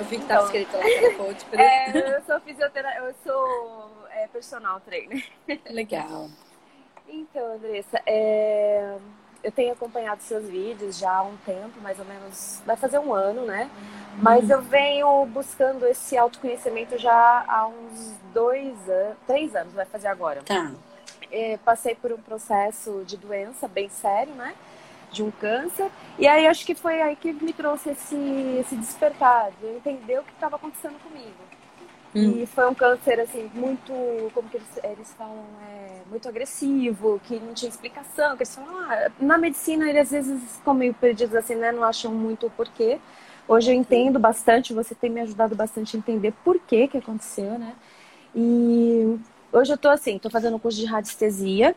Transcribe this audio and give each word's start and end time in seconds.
Eu 0.00 0.04
vi 0.04 0.16
que 0.16 0.22
estava 0.22 0.48
então, 0.48 0.62
escrito 0.62 0.76
lá 0.76 1.00
para 1.00 1.14
coach. 1.14 1.46
É, 1.52 2.16
eu 2.16 2.22
sou 2.22 2.40
fisioterapeuta, 2.40 3.06
eu 3.06 3.14
sou 3.22 3.90
é, 4.10 4.26
personal 4.28 4.80
trainer. 4.80 5.22
Legal. 5.68 6.30
Então, 7.06 7.54
Andressa, 7.54 8.00
é, 8.06 8.96
eu 9.44 9.52
tenho 9.52 9.74
acompanhado 9.74 10.22
seus 10.22 10.48
vídeos 10.48 10.98
já 10.98 11.12
há 11.12 11.22
um 11.22 11.36
tempo, 11.44 11.78
mais 11.82 11.98
ou 11.98 12.06
menos, 12.06 12.62
vai 12.64 12.76
fazer 12.76 12.98
um 12.98 13.12
ano, 13.12 13.44
né? 13.44 13.70
Mas 14.22 14.48
eu 14.48 14.62
venho 14.62 15.26
buscando 15.26 15.86
esse 15.86 16.16
autoconhecimento 16.16 16.96
já 16.96 17.44
há 17.46 17.66
uns 17.66 18.14
dois 18.32 18.88
anos, 18.88 19.18
três 19.26 19.54
anos, 19.54 19.74
vai 19.74 19.84
fazer 19.84 20.08
agora. 20.08 20.42
Tá. 20.42 20.72
É, 21.30 21.58
passei 21.58 21.94
por 21.94 22.10
um 22.10 22.18
processo 22.18 23.04
de 23.06 23.18
doença 23.18 23.68
bem 23.68 23.90
sério, 23.90 24.34
né? 24.34 24.54
De 25.12 25.22
um 25.22 25.30
câncer. 25.30 25.90
E 26.18 26.26
aí 26.26 26.46
acho 26.46 26.64
que 26.64 26.74
foi 26.74 27.00
aí 27.00 27.16
que 27.16 27.32
me 27.32 27.52
trouxe 27.52 27.90
esse, 27.90 28.16
esse 28.60 28.76
despertar, 28.76 29.50
de 29.60 29.66
entender 29.66 30.20
o 30.20 30.22
que 30.22 30.32
estava 30.32 30.56
acontecendo 30.56 30.98
comigo. 31.02 31.50
Hum. 32.14 32.42
E 32.42 32.46
foi 32.46 32.68
um 32.68 32.74
câncer, 32.74 33.20
assim, 33.20 33.50
muito, 33.54 33.92
como 34.34 34.48
que 34.48 34.56
eles, 34.56 34.68
eles 34.82 35.12
falam, 35.14 35.44
é, 35.68 36.00
muito 36.08 36.28
agressivo, 36.28 37.20
que 37.24 37.38
não 37.38 37.54
tinha 37.54 37.68
explicação. 37.68 38.36
Que 38.36 38.42
eles 38.42 38.54
falam, 38.54 38.90
ah, 38.90 39.10
na 39.20 39.38
medicina, 39.38 39.88
eles 39.88 40.02
às 40.02 40.10
vezes 40.10 40.56
ficam 40.56 40.74
meio 40.74 40.92
perdidos, 40.94 41.34
assim, 41.36 41.54
né? 41.54 41.70
Não 41.70 41.84
acham 41.84 42.12
muito 42.12 42.46
o 42.46 42.50
porquê. 42.50 42.98
Hoje 43.46 43.70
eu 43.72 43.74
entendo 43.74 44.18
bastante, 44.18 44.72
você 44.72 44.94
tem 44.94 45.10
me 45.10 45.20
ajudado 45.20 45.54
bastante 45.56 45.96
a 45.96 45.98
entender 45.98 46.32
por 46.44 46.58
que 46.60 46.86
que 46.88 46.98
aconteceu, 46.98 47.58
né? 47.58 47.74
E 48.34 49.18
hoje 49.52 49.72
eu 49.72 49.78
tô 49.78 49.88
assim, 49.88 50.18
tô 50.18 50.30
fazendo 50.30 50.56
um 50.56 50.58
curso 50.58 50.78
de 50.78 50.86
radiestesia, 50.86 51.74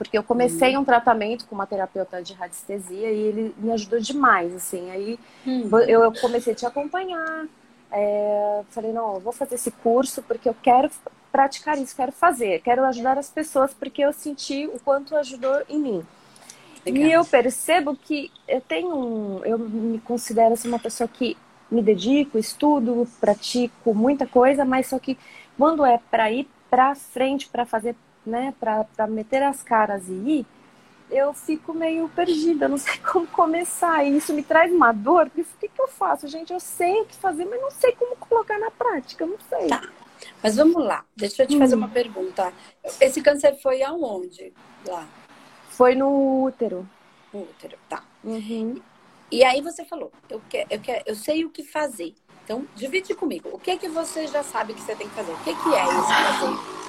porque 0.00 0.16
eu 0.16 0.22
comecei 0.22 0.74
hum. 0.74 0.80
um 0.80 0.84
tratamento 0.84 1.44
com 1.44 1.54
uma 1.54 1.66
terapeuta 1.66 2.22
de 2.22 2.32
radiestesia 2.32 3.10
e 3.10 3.18
ele 3.18 3.54
me 3.58 3.70
ajudou 3.72 4.00
demais, 4.00 4.54
assim. 4.54 4.90
Aí 4.90 5.20
hum. 5.46 5.68
eu 5.86 6.10
comecei 6.18 6.54
a 6.54 6.56
te 6.56 6.64
acompanhar, 6.64 7.44
é, 7.92 8.62
falei, 8.70 8.94
não, 8.94 9.16
eu 9.16 9.20
vou 9.20 9.30
fazer 9.30 9.56
esse 9.56 9.70
curso 9.70 10.22
porque 10.22 10.48
eu 10.48 10.56
quero 10.62 10.90
praticar 11.30 11.76
isso, 11.76 11.94
quero 11.94 12.12
fazer, 12.12 12.62
quero 12.62 12.82
ajudar 12.86 13.18
as 13.18 13.28
pessoas 13.28 13.74
porque 13.74 14.00
eu 14.00 14.10
senti 14.10 14.66
o 14.68 14.80
quanto 14.80 15.14
ajudou 15.16 15.62
em 15.68 15.78
mim. 15.78 16.06
Legal. 16.86 17.02
E 17.02 17.12
eu 17.12 17.22
percebo 17.22 17.94
que 17.94 18.32
eu 18.48 18.62
tenho 18.62 18.96
um, 18.96 19.44
eu 19.44 19.58
me 19.58 19.98
considero 19.98 20.54
assim, 20.54 20.68
uma 20.68 20.78
pessoa 20.78 21.06
que 21.06 21.36
me 21.70 21.82
dedico, 21.82 22.38
estudo, 22.38 23.06
pratico 23.20 23.94
muita 23.94 24.26
coisa, 24.26 24.64
mas 24.64 24.86
só 24.86 24.98
que 24.98 25.18
quando 25.58 25.84
é 25.84 26.00
para 26.10 26.32
ir 26.32 26.48
para 26.70 26.94
frente, 26.94 27.50
para 27.50 27.66
fazer, 27.66 27.94
né, 28.30 28.54
para 28.58 29.06
meter 29.06 29.42
as 29.42 29.62
caras 29.62 30.08
e 30.08 30.12
ir, 30.12 30.46
eu 31.10 31.34
fico 31.34 31.74
meio 31.74 32.08
perdida, 32.08 32.68
não 32.68 32.78
sei 32.78 32.98
como 33.12 33.26
começar. 33.26 34.04
E 34.04 34.16
isso 34.16 34.32
me 34.32 34.42
traz 34.42 34.72
uma 34.72 34.92
dor, 34.92 35.26
porque 35.26 35.42
o 35.42 35.46
que, 35.58 35.68
que 35.68 35.82
eu 35.82 35.88
faço? 35.88 36.28
Gente, 36.28 36.52
eu 36.52 36.60
sei 36.60 37.00
o 37.00 37.04
que 37.04 37.16
fazer, 37.16 37.44
mas 37.44 37.60
não 37.60 37.70
sei 37.70 37.92
como 37.92 38.16
colocar 38.16 38.58
na 38.58 38.70
prática, 38.70 39.26
não 39.26 39.38
sei. 39.48 39.68
Tá. 39.68 39.82
Mas 40.42 40.56
vamos 40.56 40.82
lá, 40.84 41.04
deixa 41.16 41.42
eu 41.42 41.46
te 41.46 41.56
hum. 41.56 41.58
fazer 41.58 41.74
uma 41.74 41.88
pergunta. 41.88 42.52
Esse 43.00 43.20
câncer 43.20 43.58
foi 43.60 43.82
aonde? 43.82 44.52
Lá? 44.86 45.06
Foi 45.70 45.94
no 45.94 46.44
útero. 46.44 46.88
No 47.32 47.40
útero, 47.40 47.76
tá. 47.88 48.04
Uhum. 48.22 48.80
E 49.30 49.44
aí 49.44 49.62
você 49.62 49.84
falou, 49.84 50.12
eu, 50.28 50.40
quer, 50.48 50.66
eu, 50.68 50.80
quer, 50.80 51.02
eu 51.06 51.14
sei 51.14 51.44
o 51.44 51.50
que 51.50 51.62
fazer. 51.62 52.14
Então, 52.44 52.66
divide 52.74 53.14
comigo. 53.14 53.48
O 53.52 53.58
que 53.58 53.70
é 53.70 53.76
que 53.76 53.88
você 53.88 54.26
já 54.26 54.42
sabe 54.42 54.74
que 54.74 54.80
você 54.80 54.96
tem 54.96 55.08
que 55.08 55.14
fazer? 55.14 55.32
O 55.32 55.38
que, 55.44 55.50
é 55.50 55.54
que 55.54 55.74
é 55.74 55.84
esse 55.84 56.14
fazer? 56.14 56.79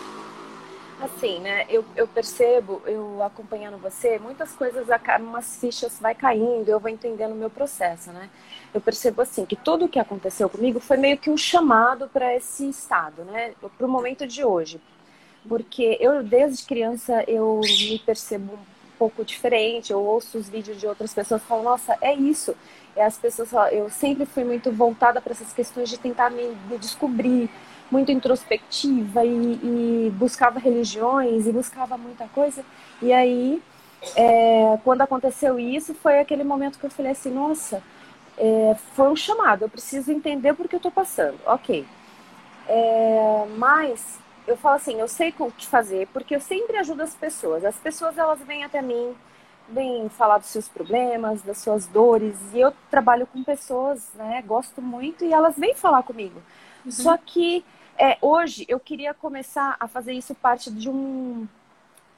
Assim, 1.01 1.39
né? 1.39 1.65
Eu, 1.67 1.83
eu 1.95 2.07
percebo, 2.07 2.79
eu 2.85 3.23
acompanhando 3.23 3.75
você, 3.79 4.19
muitas 4.19 4.51
coisas, 4.51 4.85
umas 5.19 5.57
fichas 5.57 5.97
vai 5.99 6.13
caindo, 6.13 6.69
eu 6.69 6.79
vou 6.79 6.91
entendendo 6.91 7.31
o 7.31 7.35
meu 7.35 7.49
processo, 7.49 8.11
né? 8.11 8.29
Eu 8.71 8.79
percebo 8.79 9.19
assim 9.23 9.43
que 9.43 9.55
tudo 9.55 9.85
o 9.85 9.89
que 9.89 9.97
aconteceu 9.97 10.47
comigo 10.47 10.79
foi 10.79 10.97
meio 10.97 11.17
que 11.17 11.31
um 11.31 11.35
chamado 11.37 12.07
para 12.07 12.35
esse 12.35 12.69
estado, 12.69 13.23
né? 13.23 13.53
Para 13.75 13.87
o 13.87 13.89
momento 13.89 14.27
de 14.27 14.45
hoje, 14.45 14.79
porque 15.49 15.97
eu 15.99 16.21
desde 16.21 16.65
criança 16.65 17.23
eu 17.27 17.61
me 17.61 17.97
percebo 17.97 18.53
um 18.53 18.97
pouco 18.99 19.25
diferente. 19.25 19.91
Eu 19.91 20.03
ouço 20.03 20.37
os 20.37 20.47
vídeos 20.47 20.79
de 20.79 20.85
outras 20.85 21.11
pessoas 21.15 21.41
falo, 21.41 21.63
nossa, 21.63 21.97
é 21.99 22.13
isso. 22.13 22.55
E 22.95 23.01
as 23.01 23.17
pessoas, 23.17 23.49
eu 23.71 23.89
sempre 23.89 24.27
fui 24.27 24.43
muito 24.43 24.71
voltada 24.71 25.19
para 25.19 25.31
essas 25.31 25.51
questões 25.51 25.89
de 25.89 25.97
tentar 25.97 26.29
me, 26.29 26.55
me 26.69 26.77
descobrir 26.77 27.49
muito 27.91 28.11
introspectiva 28.11 29.25
e, 29.25 29.59
e, 30.07 30.13
buscava 30.15 30.59
religiões 30.59 31.45
e 31.45 31.51
buscava 31.51 31.97
muita 31.97 32.27
coisa. 32.29 32.63
E 33.01 33.11
aí, 33.11 33.61
é, 34.15 34.79
quando 34.83 35.01
aconteceu 35.01 35.59
isso, 35.59 35.93
foi 35.93 36.19
aquele 36.19 36.43
momento 36.43 36.79
que 36.79 36.85
eu 36.85 36.89
falei 36.89 37.11
assim: 37.11 37.31
nossa, 37.31 37.83
é, 38.37 38.75
foi 38.95 39.09
um 39.09 39.15
chamado, 39.15 39.63
eu 39.63 39.69
preciso 39.69 40.11
entender 40.11 40.53
por 40.53 40.67
que 40.67 40.75
eu 40.75 40.77
estou 40.77 40.91
passando. 40.91 41.37
Ok. 41.45 41.85
É, 42.67 43.45
mas 43.57 44.19
eu 44.47 44.55
falo 44.55 44.75
assim: 44.75 44.99
eu 44.99 45.07
sei 45.07 45.33
o 45.37 45.51
que 45.51 45.67
fazer, 45.67 46.07
porque 46.13 46.35
eu 46.35 46.39
sempre 46.39 46.77
ajudo 46.77 47.03
as 47.03 47.13
pessoas. 47.13 47.65
As 47.65 47.75
pessoas 47.75 48.17
elas 48.17 48.39
vêm 48.39 48.63
até 48.63 48.81
mim 48.81 49.13
vêm 49.71 50.09
falar 50.09 50.37
dos 50.37 50.47
seus 50.47 50.67
problemas, 50.67 51.41
das 51.41 51.59
suas 51.59 51.87
dores, 51.87 52.35
e 52.53 52.59
eu 52.59 52.73
trabalho 52.89 53.25
com 53.25 53.43
pessoas, 53.43 54.09
né, 54.15 54.43
gosto 54.45 54.81
muito, 54.81 55.23
e 55.23 55.33
elas 55.33 55.55
vêm 55.57 55.73
falar 55.73 56.03
comigo. 56.03 56.41
Uhum. 56.85 56.91
Só 56.91 57.17
que 57.17 57.63
é, 57.97 58.17
hoje 58.21 58.65
eu 58.67 58.79
queria 58.79 59.13
começar 59.13 59.75
a 59.79 59.87
fazer 59.87 60.13
isso 60.13 60.33
parte 60.35 60.71
de 60.71 60.89
um 60.89 61.47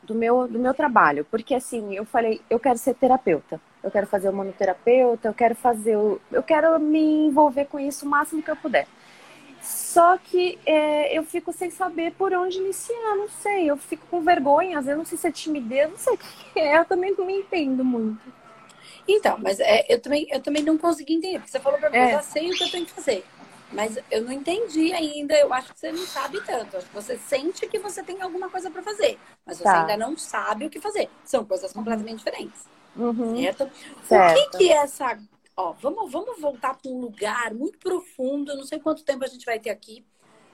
do 0.01 0.13
meu 0.13 0.47
do 0.47 0.59
meu 0.59 0.73
trabalho, 0.73 1.25
porque 1.31 1.55
assim, 1.55 1.95
eu 1.95 2.05
falei, 2.05 2.41
eu 2.49 2.59
quero 2.59 2.77
ser 2.77 2.93
terapeuta. 2.95 3.59
Eu 3.81 3.91
quero 3.91 4.07
fazer 4.07 4.29
o 4.29 4.33
manoterapeuta, 4.33 5.27
eu 5.27 5.33
quero 5.33 5.55
fazer 5.55 5.97
o, 5.97 6.19
eu 6.31 6.41
quero 6.41 6.79
me 6.79 7.27
envolver 7.27 7.65
com 7.65 7.77
isso 7.77 8.05
o 8.05 8.09
máximo 8.09 8.41
que 8.41 8.49
eu 8.49 8.55
puder. 8.55 8.87
Só 9.61 10.17
que 10.17 10.59
é, 10.65 11.17
eu 11.17 11.23
fico 11.23 11.53
sem 11.53 11.71
saber 11.71 12.13
por 12.13 12.33
onde 12.33 12.57
iniciar, 12.57 13.15
não 13.15 13.29
sei. 13.29 13.69
Eu 13.69 13.77
fico 13.77 14.05
com 14.07 14.21
vergonha, 14.21 14.77
às 14.77 14.85
vezes 14.85 14.97
não 14.97 15.05
sei 15.05 15.17
se 15.17 15.27
é 15.27 15.31
timidez, 15.31 15.89
não 15.89 15.97
sei 15.97 16.13
o 16.13 16.17
que 16.17 16.59
é. 16.59 16.79
Eu 16.79 16.85
também 16.85 17.15
não 17.17 17.25
me 17.25 17.39
entendo 17.39 17.83
muito. 17.83 18.21
Então, 19.07 19.37
mas 19.41 19.59
é, 19.59 19.85
eu, 19.87 20.01
também, 20.01 20.27
eu 20.29 20.41
também 20.41 20.63
não 20.63 20.77
consegui 20.77 21.13
entender. 21.13 21.39
Porque 21.39 21.51
você 21.51 21.59
falou 21.59 21.79
pra 21.79 21.89
mim, 21.89 21.97
é. 21.97 22.07
eu 22.07 22.11
já 22.11 22.21
sei 22.21 22.51
o 22.51 22.53
que 22.53 22.63
eu 22.63 22.71
tenho 22.71 22.85
que 22.85 22.91
fazer. 22.91 23.25
Mas 23.73 23.97
eu 24.11 24.21
não 24.21 24.31
entendi 24.31 24.93
ainda, 24.93 25.35
eu 25.35 25.51
acho 25.53 25.73
que 25.73 25.79
você 25.79 25.91
não 25.91 26.05
sabe 26.05 26.39
tanto. 26.41 26.77
Você 26.93 27.17
sente 27.17 27.67
que 27.67 27.79
você 27.79 28.03
tem 28.03 28.21
alguma 28.21 28.49
coisa 28.49 28.69
para 28.69 28.83
fazer, 28.83 29.17
mas 29.45 29.57
você 29.57 29.63
tá. 29.63 29.81
ainda 29.81 29.97
não 29.97 30.15
sabe 30.15 30.65
o 30.65 30.69
que 30.69 30.79
fazer. 30.79 31.09
São 31.25 31.43
coisas 31.43 31.73
completamente 31.73 32.19
diferentes. 32.19 32.65
Uhum. 32.95 33.35
Certo? 33.35 33.71
certo? 34.07 34.37
O 34.37 34.51
que, 34.51 34.57
que 34.57 34.71
é 34.71 34.77
essa. 34.77 35.19
Ó, 35.57 35.73
vamos, 35.73 36.11
vamos 36.11 36.39
voltar 36.39 36.75
para 36.75 36.91
um 36.91 36.99
lugar 36.99 37.53
muito 37.53 37.79
profundo. 37.79 38.51
Eu 38.51 38.57
não 38.57 38.65
sei 38.65 38.79
quanto 38.79 39.03
tempo 39.03 39.23
a 39.23 39.27
gente 39.27 39.45
vai 39.45 39.59
ter 39.59 39.71
aqui. 39.71 40.05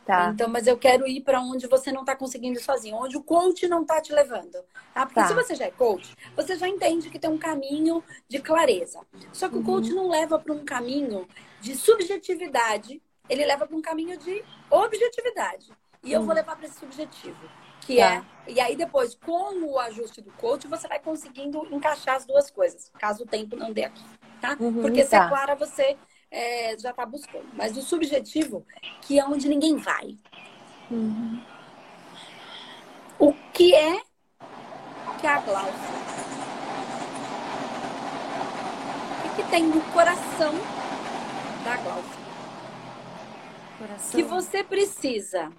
Tá. 0.05 0.31
Então, 0.33 0.49
mas 0.49 0.65
eu 0.65 0.75
quero 0.75 1.05
ir 1.05 1.21
para 1.21 1.39
onde 1.39 1.67
você 1.67 1.91
não 1.91 2.01
está 2.01 2.15
conseguindo 2.15 2.57
ir 2.57 2.63
sozinho, 2.63 2.95
onde 2.95 3.15
o 3.15 3.21
coach 3.21 3.67
não 3.67 3.83
está 3.83 4.01
te 4.01 4.11
levando. 4.11 4.57
Tá? 4.91 5.05
Porque 5.05 5.19
tá. 5.19 5.27
se 5.27 5.35
você 5.35 5.53
já 5.53 5.65
é 5.65 5.71
coach, 5.71 6.15
você 6.35 6.55
já 6.55 6.67
entende 6.67 7.11
que 7.11 7.19
tem 7.19 7.29
um 7.29 7.37
caminho 7.37 8.03
de 8.27 8.39
clareza. 8.39 9.01
Só 9.31 9.47
que 9.47 9.55
uhum. 9.55 9.61
o 9.61 9.65
coach 9.65 9.91
não 9.91 10.09
leva 10.09 10.39
para 10.39 10.53
um 10.53 10.65
caminho 10.65 11.27
de 11.61 11.75
subjetividade 11.75 12.99
ele 13.29 13.45
leva 13.45 13.67
para 13.67 13.77
um 13.77 13.81
caminho 13.81 14.17
de 14.17 14.43
objetividade. 14.69 15.71
E 16.03 16.11
eu 16.11 16.21
vou 16.21 16.31
hum. 16.31 16.35
levar 16.35 16.55
para 16.55 16.65
esse 16.65 16.79
subjetivo, 16.79 17.37
que 17.81 17.97
tá. 17.97 18.15
é. 18.15 18.23
E 18.51 18.59
aí 18.59 18.75
depois, 18.75 19.15
com 19.15 19.63
o 19.65 19.77
ajuste 19.79 20.21
do 20.21 20.31
coach, 20.31 20.67
você 20.67 20.87
vai 20.87 20.99
conseguindo 20.99 21.67
encaixar 21.71 22.15
as 22.15 22.25
duas 22.25 22.49
coisas, 22.49 22.89
caso 22.97 23.23
o 23.23 23.27
tempo 23.27 23.55
não 23.55 23.71
dê 23.71 23.83
aqui, 23.83 24.03
tá? 24.41 24.57
Uhum, 24.59 24.81
Porque 24.81 25.03
tá. 25.03 25.09
se 25.09 25.15
é 25.15 25.27
clara, 25.27 25.55
você 25.55 25.97
é, 26.31 26.77
já 26.77 26.91
está 26.91 27.05
buscando. 27.05 27.47
Mas 27.53 27.77
o 27.77 27.81
subjetivo, 27.81 28.65
que 29.01 29.19
é 29.19 29.25
onde 29.25 29.47
ninguém 29.47 29.75
vai. 29.75 30.17
Uhum. 30.89 31.43
O 33.19 33.33
que 33.53 33.75
é 33.75 34.01
que 35.19 35.27
é 35.27 35.29
a 35.29 35.41
Glaucia? 35.41 35.73
O 39.17 39.35
que, 39.35 39.43
que 39.43 39.49
tem 39.49 39.63
no 39.63 39.81
coração 39.91 40.53
da 41.65 41.75
Glaucia? 41.75 42.28
Coração. 43.79 44.11
que 44.11 44.23
você 44.23 44.61
precisa 44.61 45.49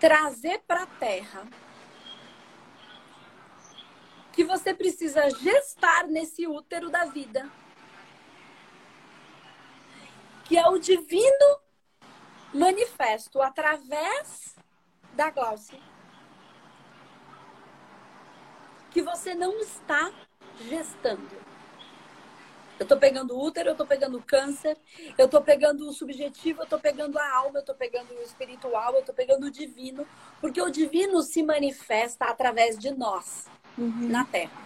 trazer 0.00 0.58
para 0.66 0.82
a 0.82 0.86
terra, 0.86 1.46
que 4.32 4.42
você 4.42 4.74
precisa 4.74 5.30
gestar 5.30 6.08
nesse 6.08 6.48
útero 6.48 6.90
da 6.90 7.04
vida, 7.04 7.48
que 10.46 10.58
é 10.58 10.66
o 10.68 10.78
divino 10.78 11.60
manifesto 12.52 13.40
através 13.40 14.56
da 15.14 15.30
Glaucia, 15.30 15.80
que 18.90 19.00
você 19.00 19.36
não 19.36 19.60
está 19.60 20.12
gestando. 20.68 21.51
Eu 22.82 22.88
tô 22.88 22.96
pegando 22.96 23.32
o 23.32 23.40
útero, 23.40 23.68
eu 23.68 23.76
tô 23.76 23.86
pegando 23.86 24.20
câncer, 24.20 24.76
eu 25.16 25.28
tô 25.28 25.40
pegando 25.40 25.88
o 25.88 25.92
subjetivo, 25.92 26.62
eu 26.62 26.66
tô 26.66 26.80
pegando 26.80 27.16
a 27.16 27.36
alma, 27.36 27.60
eu 27.60 27.64
tô 27.64 27.74
pegando 27.74 28.12
o 28.12 28.22
espiritual, 28.22 28.96
eu 28.96 29.04
tô 29.04 29.12
pegando 29.12 29.46
o 29.46 29.50
divino, 29.52 30.04
porque 30.40 30.60
o 30.60 30.68
divino 30.68 31.22
se 31.22 31.44
manifesta 31.44 32.24
através 32.24 32.76
de 32.76 32.90
nós 32.90 33.46
uhum. 33.78 34.08
na 34.08 34.24
Terra. 34.24 34.60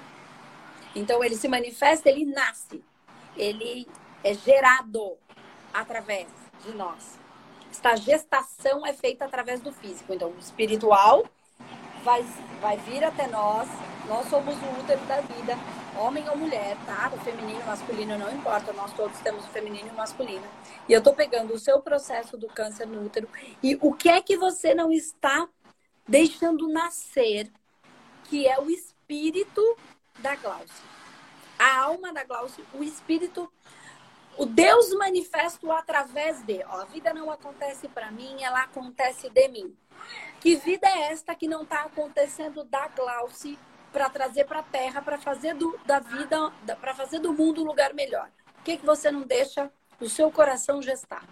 Então 0.95 1.23
ele 1.23 1.37
se 1.37 1.47
manifesta, 1.47 2.09
ele 2.09 2.25
nasce. 2.25 2.83
ele 3.37 3.87
é 4.25 4.33
gerado 4.33 5.19
através 5.75 6.27
de 6.65 6.73
nós. 6.73 7.19
Esta 7.71 7.97
gestação 7.97 8.87
é 8.87 8.95
feita 8.95 9.27
através 9.27 9.61
do 9.61 9.71
físico. 9.71 10.15
Então, 10.15 10.31
o 10.31 10.39
espiritual 10.39 11.27
vai, 12.03 12.23
vai 12.63 12.79
vir 12.79 13.05
até 13.05 13.27
nós. 13.27 13.69
Nós 14.09 14.29
somos 14.29 14.55
o 14.55 14.81
útero 14.81 15.05
da 15.07 15.21
vida, 15.21 15.55
homem 15.99 16.29
ou 16.29 16.37
mulher, 16.37 16.77
tá? 16.87 17.11
O 17.13 17.19
feminino, 17.19 17.61
o 17.61 17.67
masculino 17.67 18.17
não 18.17 18.33
importa. 18.33 18.73
Nós 18.73 18.93
todos 18.93 19.19
temos 19.21 19.45
o 19.45 19.49
feminino 19.49 19.89
e 19.89 19.91
o 19.91 19.95
masculino. 19.95 20.47
E 20.89 20.93
eu 20.93 21.03
tô 21.03 21.13
pegando 21.13 21.53
o 21.53 21.59
seu 21.59 21.81
processo 21.81 22.37
do 22.37 22.47
câncer 22.47 22.87
no 22.87 23.05
útero 23.05 23.29
e 23.63 23.77
o 23.81 23.93
que 23.93 24.09
é 24.09 24.21
que 24.21 24.37
você 24.37 24.75
não 24.75 24.93
está 24.93 25.49
deixando 26.07 26.69
nascer, 26.69 27.51
que 28.25 28.47
é 28.47 28.61
o 28.61 28.71
espírito 28.71 29.63
da 30.21 30.37
Glaucia. 30.37 30.97
A 31.59 31.81
alma 31.81 32.13
da 32.13 32.23
Glaucia, 32.23 32.65
o 32.75 32.85
espírito 32.85 33.51
o 34.39 34.45
Deus 34.45 34.93
manifesto 34.93 35.73
através 35.73 36.43
de. 36.43 36.63
Ó, 36.65 36.83
a 36.83 36.85
vida 36.85 37.13
não 37.15 37.31
acontece 37.31 37.89
para 37.89 38.11
mim, 38.11 38.43
ela 38.43 38.63
acontece 38.65 39.31
de 39.31 39.49
mim. 39.49 39.75
Que 40.41 40.57
vida 40.57 40.87
é 40.87 41.11
esta 41.11 41.35
que 41.35 41.49
não 41.49 41.63
está 41.63 41.85
acontecendo 41.85 42.63
da 42.63 42.87
Glauce 42.89 43.59
para 43.97 44.11
trazer 44.11 44.45
para 44.45 44.59
a 44.59 44.63
Terra, 44.63 45.01
para 45.01 45.17
fazer 45.17 45.55
do, 45.55 45.75
da 45.87 45.99
vida, 45.99 46.53
para 46.79 46.93
fazer 46.93 47.19
do 47.19 47.33
mundo 47.33 47.63
um 47.63 47.67
lugar 47.67 47.95
melhor? 47.95 48.29
O 48.61 48.63
que, 48.63 48.77
que 48.77 48.85
você 48.85 49.11
não 49.11 49.23
deixa 49.23 49.71
o 49.99 50.07
seu 50.07 50.31
coração 50.31 50.83
gestar? 50.83 51.25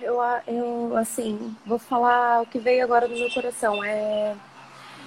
Eu, 0.00 0.18
eu, 0.48 0.96
assim, 0.96 1.56
vou 1.64 1.78
falar 1.78 2.42
o 2.42 2.46
que 2.46 2.58
veio 2.58 2.82
agora 2.82 3.06
no 3.06 3.16
meu 3.16 3.30
coração. 3.30 3.84
É, 3.84 4.34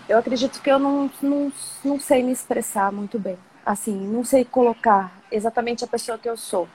eu 0.08 0.18
acredito 0.18 0.62
que 0.62 0.72
eu 0.72 0.80
não, 0.80 1.12
não, 1.22 1.52
não 1.84 2.00
sei 2.00 2.24
me 2.24 2.32
expressar 2.32 2.90
muito 2.90 3.20
bem 3.20 3.38
assim, 3.66 3.94
não 3.94 4.24
sei 4.24 4.44
colocar 4.44 5.12
exatamente 5.32 5.84
a 5.84 5.88
pessoa 5.88 6.18
que 6.18 6.28
eu 6.28 6.36
sou. 6.36 6.68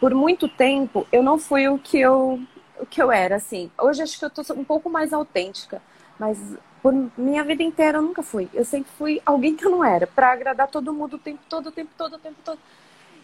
Por 0.00 0.12
muito 0.12 0.48
tempo 0.48 1.06
eu 1.10 1.22
não 1.22 1.38
fui 1.38 1.68
o 1.68 1.78
que 1.78 2.00
eu 2.00 2.40
o 2.78 2.84
que 2.84 3.00
eu 3.00 3.12
era, 3.12 3.36
assim. 3.36 3.70
Hoje 3.78 4.02
acho 4.02 4.18
que 4.18 4.24
eu 4.24 4.30
tô 4.30 4.42
um 4.54 4.64
pouco 4.64 4.90
mais 4.90 5.12
autêntica, 5.12 5.80
mas 6.18 6.36
por 6.84 6.92
minha 7.16 7.42
vida 7.42 7.62
inteira 7.62 7.96
eu 7.96 8.02
nunca 8.02 8.22
fui. 8.22 8.46
Eu 8.52 8.62
sempre 8.62 8.92
fui 8.98 9.22
alguém 9.24 9.56
que 9.56 9.64
eu 9.64 9.70
não 9.70 9.82
era, 9.82 10.06
para 10.06 10.30
agradar 10.30 10.68
todo 10.68 10.92
mundo 10.92 11.16
o 11.16 11.18
tempo 11.18 11.40
todo, 11.48 11.70
o 11.70 11.72
tempo 11.72 11.90
todo, 11.96 12.16
o 12.16 12.18
tempo 12.18 12.36
todo. 12.44 12.58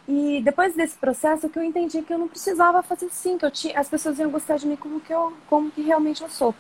E 0.09 0.41
depois 0.43 0.75
desse 0.75 0.97
processo 0.97 1.47
que 1.47 1.59
eu 1.59 1.63
entendi 1.63 2.01
que 2.01 2.11
eu 2.11 2.17
não 2.17 2.27
precisava 2.27 2.83
fazer 2.83 3.05
assim, 3.05 3.37
que 3.37 3.45
eu 3.45 3.51
tinha, 3.51 3.79
as 3.79 3.87
pessoas 3.87 4.19
iam 4.19 4.31
gostar 4.31 4.57
de 4.57 4.67
mim 4.67 4.77
como 4.77 4.99
que 4.99 5.13
eu, 5.13 5.35
como 5.47 5.71
que 5.71 5.83
realmente 5.83 6.23
eu 6.23 6.31
sou. 6.31 6.55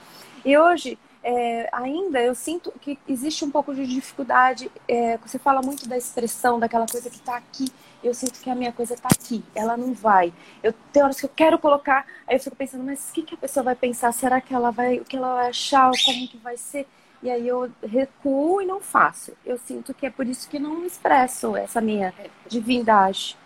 E 0.44 0.58
hoje 0.58 0.98
é, 1.22 1.70
ainda 1.72 2.20
eu 2.20 2.34
sinto 2.34 2.70
que 2.82 2.98
existe 3.08 3.46
um 3.46 3.50
pouco 3.50 3.74
de 3.74 3.86
dificuldade. 3.86 4.70
É, 4.86 5.16
você 5.24 5.38
fala 5.38 5.62
muito 5.62 5.88
da 5.88 5.96
expressão, 5.96 6.60
daquela 6.60 6.86
coisa 6.86 7.08
que 7.08 7.16
está 7.16 7.38
aqui. 7.38 7.72
Eu 8.02 8.14
sinto 8.14 8.40
que 8.40 8.48
a 8.48 8.54
minha 8.54 8.72
coisa 8.72 8.94
está 8.94 9.08
aqui, 9.12 9.44
ela 9.54 9.76
não 9.76 9.92
vai. 9.92 10.32
Eu 10.62 10.72
tenho 10.92 11.04
horas 11.04 11.20
que 11.20 11.26
eu 11.26 11.30
quero 11.34 11.58
colocar, 11.58 12.06
aí 12.26 12.36
eu 12.36 12.40
fico 12.40 12.56
pensando, 12.56 12.84
mas 12.84 13.10
o 13.10 13.12
que, 13.12 13.22
que 13.22 13.34
a 13.34 13.38
pessoa 13.38 13.62
vai 13.64 13.74
pensar? 13.74 14.12
Será 14.12 14.40
que 14.40 14.54
ela 14.54 14.70
vai, 14.70 14.98
o 14.98 15.04
que 15.04 15.16
ela 15.16 15.34
vai 15.34 15.48
achar, 15.50 15.90
como 16.04 16.28
que 16.28 16.38
vai 16.38 16.56
ser? 16.56 16.86
E 17.22 17.30
aí 17.30 17.46
eu 17.46 17.70
recuo 17.82 18.62
e 18.62 18.66
não 18.66 18.80
faço. 18.80 19.32
Eu 19.44 19.58
sinto 19.58 19.92
que 19.92 20.06
é 20.06 20.10
por 20.10 20.26
isso 20.26 20.48
que 20.48 20.58
não 20.58 20.84
expresso 20.86 21.54
essa 21.56 21.80
minha 21.80 22.14
divindade. 22.48 23.36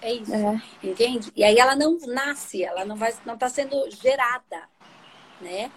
É 0.00 0.12
isso, 0.12 0.32
é. 0.32 0.62
entende? 0.82 1.32
E 1.34 1.42
aí 1.42 1.58
ela 1.58 1.74
não 1.74 1.98
nasce, 2.06 2.62
ela 2.62 2.84
não 2.84 2.94
vai, 2.94 3.12
não 3.26 3.34
está 3.34 3.48
sendo 3.48 3.90
gerada 3.90 4.68
né? 5.40 5.70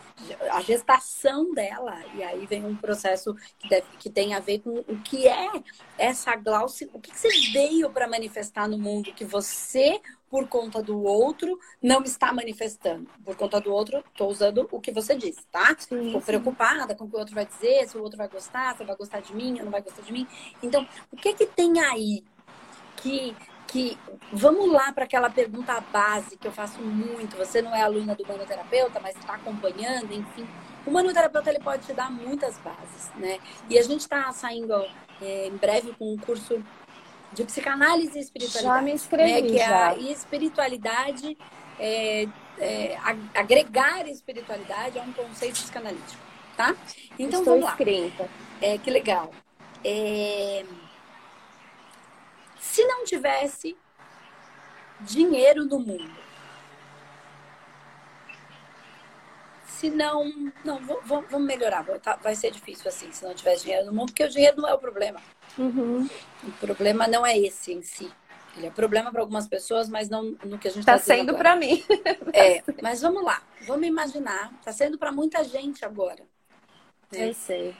A 0.51 0.61
gestação 0.61 1.53
dela. 1.53 1.99
E 2.15 2.23
aí 2.23 2.45
vem 2.45 2.65
um 2.65 2.75
processo 2.75 3.35
que, 3.59 3.69
deve, 3.69 3.85
que 3.99 4.09
tem 4.09 4.33
a 4.33 4.39
ver 4.39 4.59
com 4.59 4.79
o 4.87 5.01
que 5.01 5.27
é 5.27 5.49
essa 5.97 6.35
Glauce, 6.35 6.89
o 6.93 6.99
que, 6.99 7.11
que 7.11 7.19
você 7.19 7.29
veio 7.51 7.89
para 7.89 8.07
manifestar 8.07 8.67
no 8.67 8.77
mundo 8.77 9.13
que 9.13 9.25
você, 9.25 10.01
por 10.29 10.47
conta 10.47 10.81
do 10.81 11.01
outro, 11.03 11.59
não 11.81 12.03
está 12.03 12.33
manifestando. 12.33 13.09
Por 13.23 13.35
conta 13.35 13.59
do 13.59 13.71
outro, 13.71 14.03
estou 14.11 14.29
usando 14.29 14.67
o 14.71 14.79
que 14.79 14.91
você 14.91 15.15
disse, 15.15 15.45
tá? 15.51 15.71
Estou 15.71 16.21
preocupada 16.21 16.95
com 16.95 17.05
o 17.05 17.09
que 17.09 17.15
o 17.15 17.19
outro 17.19 17.35
vai 17.35 17.45
dizer, 17.45 17.87
se 17.87 17.97
o 17.97 18.01
outro 18.01 18.17
vai 18.17 18.27
gostar, 18.27 18.75
se 18.75 18.83
vai 18.83 18.95
gostar 18.95 19.21
de 19.21 19.35
mim 19.35 19.57
ou 19.59 19.65
não 19.65 19.71
vai 19.71 19.81
gostar 19.81 20.01
de 20.01 20.11
mim. 20.11 20.27
Então, 20.61 20.87
o 21.11 21.17
que 21.17 21.33
que 21.33 21.45
tem 21.45 21.79
aí 21.79 22.23
que 22.97 23.35
que 23.71 23.97
vamos 24.33 24.69
lá 24.69 24.91
para 24.91 25.05
aquela 25.05 25.29
pergunta 25.29 25.79
base 25.93 26.35
que 26.35 26.45
eu 26.45 26.51
faço 26.51 26.81
muito. 26.81 27.37
Você 27.37 27.61
não 27.61 27.73
é 27.73 27.81
aluna 27.81 28.13
do 28.13 28.27
manoterapeuta, 28.27 28.99
mas 28.99 29.15
está 29.15 29.35
acompanhando, 29.35 30.13
enfim. 30.13 30.45
O 30.85 30.91
manoterapeuta 30.91 31.49
ele 31.49 31.59
pode 31.59 31.85
te 31.85 31.93
dar 31.93 32.11
muitas 32.11 32.57
bases, 32.57 33.09
né? 33.15 33.39
E 33.69 33.79
a 33.79 33.81
gente 33.81 34.01
está 34.01 34.29
saindo 34.33 34.73
é, 35.21 35.47
em 35.47 35.55
breve 35.55 35.93
com 35.93 36.13
um 36.13 36.17
curso 36.17 36.61
de 37.31 37.45
psicanálise 37.45 38.17
e 38.17 38.21
espiritualidade. 38.21 38.75
Já 38.75 38.81
me 38.81 38.91
inscrevi, 38.91 39.41
né? 39.41 39.49
Que 39.49 39.59
é 39.59 39.73
a 39.73 39.95
espiritualidade, 39.95 41.37
é, 41.79 42.27
é, 42.59 42.97
agregar 43.33 44.05
espiritualidade 44.09 44.99
a 44.99 45.01
um 45.01 45.13
conceito 45.13 45.53
psicanalítico, 45.53 46.21
tá? 46.57 46.75
Então 47.17 47.39
Estou 47.39 47.53
vamos 47.53 47.63
lá. 47.63 47.77
É, 48.61 48.77
que 48.77 48.91
legal. 48.91 49.31
É... 49.83 50.65
Se 52.61 52.85
não 52.85 53.03
tivesse 53.03 53.75
dinheiro 55.01 55.65
no 55.65 55.79
mundo, 55.79 56.15
se 59.65 59.89
não. 59.89 60.31
Não, 60.63 60.79
vamos 61.03 61.41
melhorar. 61.41 61.83
Tá, 61.99 62.15
vai 62.17 62.35
ser 62.35 62.51
difícil 62.51 62.87
assim, 62.87 63.11
se 63.11 63.25
não 63.25 63.33
tivesse 63.33 63.63
dinheiro 63.63 63.87
no 63.87 63.93
mundo, 63.93 64.09
porque 64.09 64.23
o 64.23 64.29
dinheiro 64.29 64.61
não 64.61 64.69
é 64.69 64.73
o 64.73 64.77
problema. 64.77 65.19
Uhum. 65.57 66.07
O 66.43 66.51
problema 66.53 67.07
não 67.07 67.25
é 67.25 67.37
esse 67.37 67.73
em 67.73 67.81
si. 67.81 68.09
Ele 68.55 68.67
é 68.67 68.69
problema 68.69 69.11
para 69.11 69.21
algumas 69.21 69.47
pessoas, 69.47 69.89
mas 69.89 70.07
não 70.07 70.37
no 70.45 70.59
que 70.59 70.67
a 70.67 70.71
gente 70.71 70.81
está 70.81 70.93
tá 70.93 70.99
sendo 70.99 71.35
para 71.35 71.55
mim. 71.55 71.83
É, 72.33 72.63
mas 72.81 73.01
vamos 73.01 73.23
lá. 73.23 73.41
Vamos 73.65 73.87
imaginar. 73.87 74.53
Está 74.59 74.71
sendo 74.71 74.97
para 74.97 75.11
muita 75.11 75.43
gente 75.43 75.83
agora. 75.83 76.23
Né? 77.11 77.29
Eu 77.29 77.33
sei. 77.33 77.75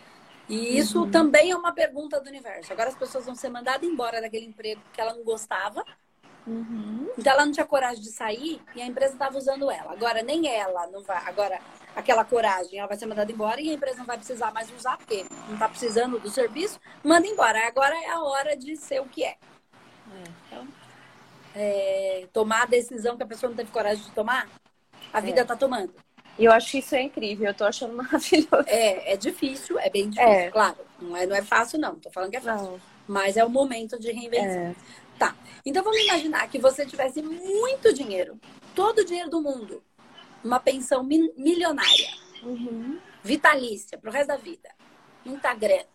E 0.52 0.78
isso 0.78 1.04
uhum. 1.04 1.10
também 1.10 1.52
é 1.52 1.56
uma 1.56 1.72
pergunta 1.72 2.20
do 2.20 2.28
universo. 2.28 2.74
Agora 2.74 2.90
as 2.90 2.96
pessoas 2.96 3.26
vão 3.26 3.34
ser 3.34 3.48
mandadas 3.48 3.88
embora 3.88 4.20
daquele 4.20 4.46
emprego 4.46 4.82
que 4.92 5.00
ela 5.00 5.14
não 5.14 5.24
gostava. 5.24 5.82
Uhum. 6.46 7.10
Então 7.18 7.32
ela 7.32 7.46
não 7.46 7.54
tinha 7.54 7.66
coragem 7.66 8.04
de 8.04 8.12
sair 8.12 8.62
e 8.76 8.82
a 8.82 8.86
empresa 8.86 9.14
estava 9.14 9.38
usando 9.38 9.72
ela. 9.72 9.94
Agora 9.94 10.22
nem 10.22 10.50
ela 10.54 10.88
não 10.88 11.02
vai. 11.04 11.24
Agora 11.26 11.58
aquela 11.96 12.26
coragem, 12.26 12.80
ela 12.80 12.88
vai 12.90 12.98
ser 12.98 13.06
mandada 13.06 13.32
embora 13.32 13.62
e 13.62 13.70
a 13.70 13.74
empresa 13.74 14.00
não 14.00 14.06
vai 14.06 14.18
precisar 14.18 14.52
mais 14.52 14.70
usar 14.78 14.98
porque 14.98 15.26
não 15.48 15.54
está 15.54 15.70
precisando 15.70 16.20
do 16.20 16.30
serviço. 16.30 16.82
Manda 17.02 17.26
embora. 17.28 17.66
Agora 17.66 17.96
é 17.96 18.10
a 18.10 18.22
hora 18.22 18.58
de 18.58 18.76
ser 18.76 19.00
o 19.00 19.06
que 19.06 19.24
é. 19.24 19.30
é. 19.38 20.24
Então, 20.48 20.68
é, 21.56 22.28
tomar 22.34 22.64
a 22.64 22.66
decisão 22.66 23.16
que 23.16 23.24
a 23.24 23.28
pessoa 23.28 23.50
não 23.50 23.56
teve 23.56 23.72
coragem 23.72 24.04
de 24.04 24.12
tomar, 24.12 24.50
a 25.14 25.20
é. 25.20 25.22
vida 25.22 25.44
está 25.44 25.56
tomando. 25.56 25.94
E 26.42 26.46
eu 26.46 26.52
acho 26.52 26.72
que 26.72 26.80
isso 26.80 26.96
é 26.96 27.04
incrível, 27.04 27.46
eu 27.46 27.54
tô 27.54 27.64
achando 27.64 27.94
maravilhoso. 27.96 28.66
É, 28.66 29.14
é 29.14 29.16
difícil, 29.16 29.78
é 29.78 29.92
bem 29.92 30.10
difícil, 30.10 30.34
é. 30.34 30.50
claro. 30.50 30.80
Não 31.00 31.16
é, 31.16 31.28
não 31.28 31.36
é 31.36 31.44
fácil, 31.44 31.78
não. 31.78 31.94
Tô 32.00 32.10
falando 32.10 32.32
que 32.32 32.38
é 32.38 32.42
fácil. 32.42 32.72
Não. 32.72 32.82
Mas 33.08 33.38
é 33.38 33.46
o 33.46 33.50
momento 33.50 34.00
de 34.00 34.12
reinvenção. 34.12 34.72
É. 34.72 34.76
Tá. 35.20 35.36
Então 35.64 35.84
vamos 35.84 36.02
imaginar 36.02 36.50
que 36.50 36.58
você 36.58 36.84
tivesse 36.84 37.22
muito 37.22 37.94
dinheiro, 37.94 38.40
todo 38.74 39.00
o 39.00 39.06
dinheiro 39.06 39.30
do 39.30 39.40
mundo, 39.40 39.84
uma 40.44 40.60
pensão 40.60 41.04
milionária, 41.04 42.10
uhum. 42.42 42.98
vitalícia, 43.24 44.00
pro 44.00 44.10
resto 44.10 44.30
da 44.30 44.38
vida, 44.38 44.70
muita 45.24 45.54
grana. 45.54 45.86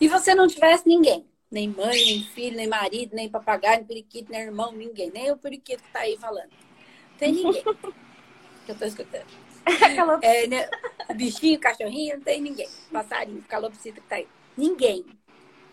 E 0.00 0.08
você 0.08 0.34
não 0.34 0.48
tivesse 0.48 0.88
ninguém, 0.88 1.26
nem 1.50 1.68
mãe, 1.68 1.90
nem 1.90 2.22
filho, 2.22 2.56
nem 2.56 2.66
marido, 2.66 3.14
nem 3.14 3.28
papagaio, 3.28 3.80
nem 3.80 3.86
periquito, 3.86 4.32
nem 4.32 4.40
irmão, 4.40 4.72
ninguém, 4.72 5.10
nem 5.10 5.30
o 5.30 5.36
periquito 5.36 5.82
que 5.82 5.92
tá 5.92 6.00
aí 6.00 6.16
falando. 6.16 6.52
Tem 7.18 7.32
ninguém. 7.32 7.62
que 8.66 8.72
eu 8.72 8.78
tô 8.78 8.84
escutando. 8.84 9.26
é, 10.22 10.46
né? 10.46 10.68
Bichinho, 11.14 11.58
cachorrinho, 11.58 12.16
não 12.16 12.22
tem 12.22 12.40
ninguém. 12.40 12.68
Passarinho, 12.92 13.42
calopsita 13.48 14.00
que 14.00 14.06
tá 14.06 14.16
aí. 14.16 14.28
Ninguém. 14.56 15.06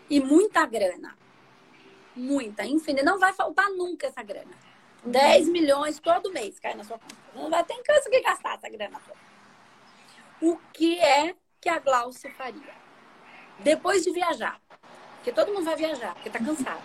E 0.08 0.20
muita 0.20 0.64
grana. 0.64 1.16
Muita, 2.14 2.64
infinita. 2.64 3.04
Não 3.04 3.18
vai 3.18 3.32
faltar 3.32 3.68
nunca 3.70 4.06
essa 4.06 4.22
grana. 4.22 4.52
Uhum. 5.04 5.10
10 5.10 5.48
milhões 5.48 5.98
todo 5.98 6.32
mês 6.32 6.58
cai 6.58 6.74
na 6.74 6.84
sua 6.84 6.98
conta. 6.98 7.16
Não 7.34 7.50
vai 7.50 7.64
ter 7.64 7.74
que 7.82 8.20
gastar 8.20 8.54
essa 8.54 8.68
grana 8.68 9.00
toda. 9.04 9.18
O 10.40 10.56
que 10.72 10.98
é 10.98 11.34
que 11.60 11.68
a 11.68 11.78
Glaucia 11.78 12.30
faria? 12.30 12.74
Depois 13.60 14.04
de 14.04 14.12
viajar. 14.12 14.60
Porque 15.16 15.32
todo 15.32 15.52
mundo 15.52 15.64
vai 15.64 15.76
viajar, 15.76 16.14
porque 16.14 16.30
tá 16.30 16.38
cansado. 16.38 16.82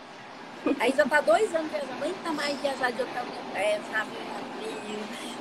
Aí 0.79 0.93
já 0.95 1.05
tá 1.05 1.21
dois 1.21 1.53
anos 1.55 1.71
viajando, 1.71 1.93
aguenta 1.93 2.31
mais 2.31 2.59
viajar 2.59 2.91
de 2.91 3.01
hotel 3.01 3.23
em 3.23 3.49
hotel, 3.49 3.91
navio, 3.91 4.19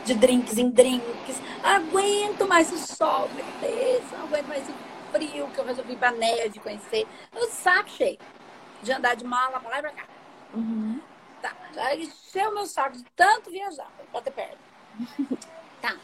de 0.04 0.14
drinks 0.14 0.56
em 0.56 0.70
drinks. 0.70 1.42
Aguento 1.62 2.46
mais 2.46 2.72
o 2.72 2.78
sol, 2.78 3.28
beleza. 3.60 4.16
Aguento 4.22 4.46
mais 4.46 4.68
o 4.68 4.72
frio 5.12 5.48
que 5.48 5.58
eu 5.58 5.64
resolvi 5.64 5.92
ir 5.92 5.96
pra 5.96 6.12
neve 6.12 6.58
conhecer. 6.60 7.06
O 7.34 7.46
saco 7.48 7.90
cheio 7.90 8.18
de 8.82 8.92
andar 8.92 9.16
de 9.16 9.24
mala 9.24 9.60
pra 9.60 9.70
lá 9.70 9.78
e 9.78 9.82
pra 9.82 9.90
cá. 9.90 10.04
Uhum. 10.54 11.00
Tá, 11.42 11.52
já 11.74 11.94
encheu 11.94 12.54
meu 12.54 12.66
saco 12.66 12.96
de 12.96 13.04
tanto 13.16 13.50
viajar 13.50 13.90
pra 14.10 14.20
ter 14.20 14.30
perto. 14.30 14.58
tá. 15.82 15.96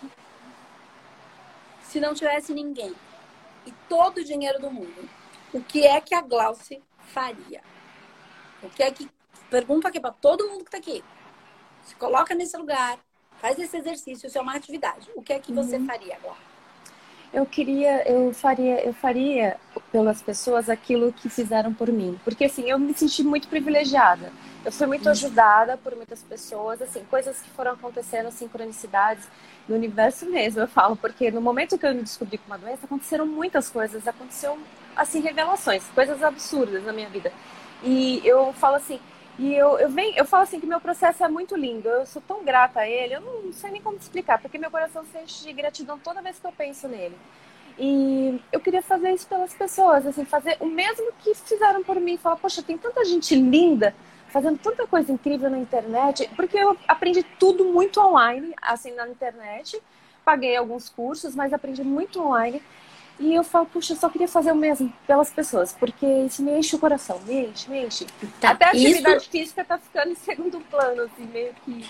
Se 1.83 2.01
não 2.01 2.15
tivesse 2.15 2.53
ninguém 2.53 2.95
e 3.65 3.73
todo 3.89 4.19
o 4.19 4.25
dinheiro 4.25 4.61
do 4.61 4.71
mundo, 4.71 5.09
o 5.53 5.61
que 5.61 5.87
é 5.87 6.01
que 6.01 6.15
a 6.15 6.21
Glauce 6.21 6.83
faria? 6.99 7.63
O 8.65 8.71
que 8.71 8.83
é 8.83 8.91
que 8.91 9.09
pergunto 9.55 9.87
aqui 9.87 10.01
para 10.01 10.11
todo 10.11 10.49
mundo 10.49 10.65
que 10.65 10.77
está 10.77 10.79
aqui. 10.79 11.05
Se 11.85 11.95
coloca 11.95 12.35
nesse 12.35 12.57
lugar, 12.57 12.99
faz 13.41 13.57
esse 13.59 13.77
exercício, 13.77 14.27
isso 14.27 14.37
é 14.37 14.41
uma 14.41 14.57
atividade. 14.57 15.09
O 15.15 15.23
que 15.23 15.33
é 15.33 15.39
que 15.39 15.53
você 15.53 15.77
uhum. 15.77 15.87
faria 15.87 16.17
agora? 16.17 16.55
Eu 17.33 17.45
queria, 17.45 18.09
eu 18.09 18.33
faria, 18.33 18.85
eu 18.85 18.93
faria 18.95 19.57
pelas 19.91 20.23
pessoas 20.23 20.69
aquilo 20.69 21.13
que 21.13 21.29
fizeram 21.29 21.75
por 21.75 21.91
mim, 21.91 22.19
porque 22.25 22.45
assim 22.45 22.69
eu 22.71 22.79
me 22.79 22.95
senti 22.95 23.23
muito 23.25 23.49
privilegiada. 23.49 24.33
Eu 24.65 24.73
fui 24.73 24.87
muito 24.87 25.07
uhum. 25.07 25.13
ajudada 25.13 25.77
por 25.77 25.95
muitas 25.97 26.23
pessoas, 26.23 26.81
assim 26.81 27.05
coisas 27.05 27.41
que 27.41 27.51
foram 27.51 27.73
acontecendo, 27.73 28.31
sincronicidades 28.31 29.27
no 29.69 29.75
universo 29.75 30.27
mesmo, 30.27 30.61
eu 30.61 30.69
falo, 30.69 30.97
porque 30.97 31.31
no 31.31 31.41
momento 31.41 31.77
que 31.77 31.87
eu 31.87 31.95
me 31.95 32.03
descobri 32.03 32.39
com 32.39 32.47
uma 32.47 32.59
doença 32.59 32.87
aconteceram 32.87 33.27
muitas 33.27 33.69
coisas, 33.69 34.07
aconteceram 34.07 34.59
assim 34.97 35.21
revelações, 35.21 35.85
coisas 35.95 36.23
absurdas 36.23 36.85
na 36.85 36.93
minha 36.93 37.09
vida. 37.09 37.33
E 37.85 38.21
eu 38.25 38.53
falo 38.55 38.77
assim, 38.77 38.99
e 39.39 39.53
eu, 39.55 39.79
eu, 39.79 39.91
venho, 39.91 40.17
eu 40.17 40.25
falo 40.25 40.45
assim 40.45 40.59
que 40.59 40.67
meu 40.67 40.81
processo 40.81 41.23
é 41.23 41.29
muito 41.29 41.55
lindo, 41.55 41.89
eu 41.89 42.07
sou 42.07 42.23
tão 42.23 42.43
grata 42.43 42.81
a 42.81 42.89
ele, 42.89 43.15
eu 43.15 43.21
não 43.21 43.53
sei 43.53 43.71
nem 43.71 43.83
como 43.83 43.97
explicar, 43.97 44.41
porque 44.41 44.59
meu 44.59 44.71
coração 44.71 45.05
se 45.05 45.19
enche 45.19 45.45
de 45.45 45.53
gratidão 45.53 45.99
toda 45.99 46.23
vez 46.23 46.39
que 46.39 46.47
eu 46.47 46.53
penso 46.53 46.89
nele. 46.89 47.17
E 47.79 48.41
eu 48.53 48.61
queria 48.61 48.83
fazer 48.83 49.13
isso 49.13 49.27
pelas 49.27 49.53
pessoas, 49.53 50.07
assim, 50.07 50.25
fazer 50.25 50.57
o 50.61 50.67
mesmo 50.67 51.13
que 51.19 51.35
fizeram 51.35 51.83
por 51.83 51.97
mim. 51.97 52.17
Falar, 52.17 52.37
poxa, 52.37 52.63
tem 52.63 52.79
tanta 52.79 53.05
gente 53.05 53.35
linda 53.35 53.95
fazendo 54.29 54.59
tanta 54.59 54.87
coisa 54.87 55.13
incrível 55.13 55.49
na 55.49 55.59
internet, 55.59 56.29
porque 56.35 56.59
eu 56.59 56.77
aprendi 56.89 57.23
tudo 57.39 57.65
muito 57.65 58.01
online, 58.01 58.53
assim, 58.61 58.93
na 58.93 59.09
internet. 59.09 59.81
Paguei 60.25 60.57
alguns 60.57 60.89
cursos, 60.89 61.35
mas 61.35 61.53
aprendi 61.53 61.85
muito 61.85 62.21
online. 62.21 62.63
E 63.19 63.33
eu 63.33 63.45
falo, 63.45 63.67
puxa, 63.67 63.93
eu 63.93 63.97
só 63.97 64.09
queria 64.09 64.27
fazer 64.27 64.51
o 64.51 64.57
mesmo 64.57 64.93
pelas 65.07 65.31
pessoas, 65.31 65.73
porque 65.73 66.05
isso 66.05 66.43
me 66.43 66.59
enche 66.59 66.75
o 66.75 66.79
coração, 66.79 67.21
me 67.21 67.47
enche, 67.47 67.71
me 67.71 67.87
enche. 67.87 68.07
Tá, 68.41 68.51
Até 68.51 68.65
a 68.65 68.69
atividade 68.71 69.23
isso... 69.23 69.31
física 69.31 69.65
tá 69.65 69.79
ficando 69.79 70.11
em 70.11 70.17
segundo 70.17 70.61
plano, 70.69 71.03
assim, 71.03 71.25
meio 71.27 71.55
que, 71.65 71.85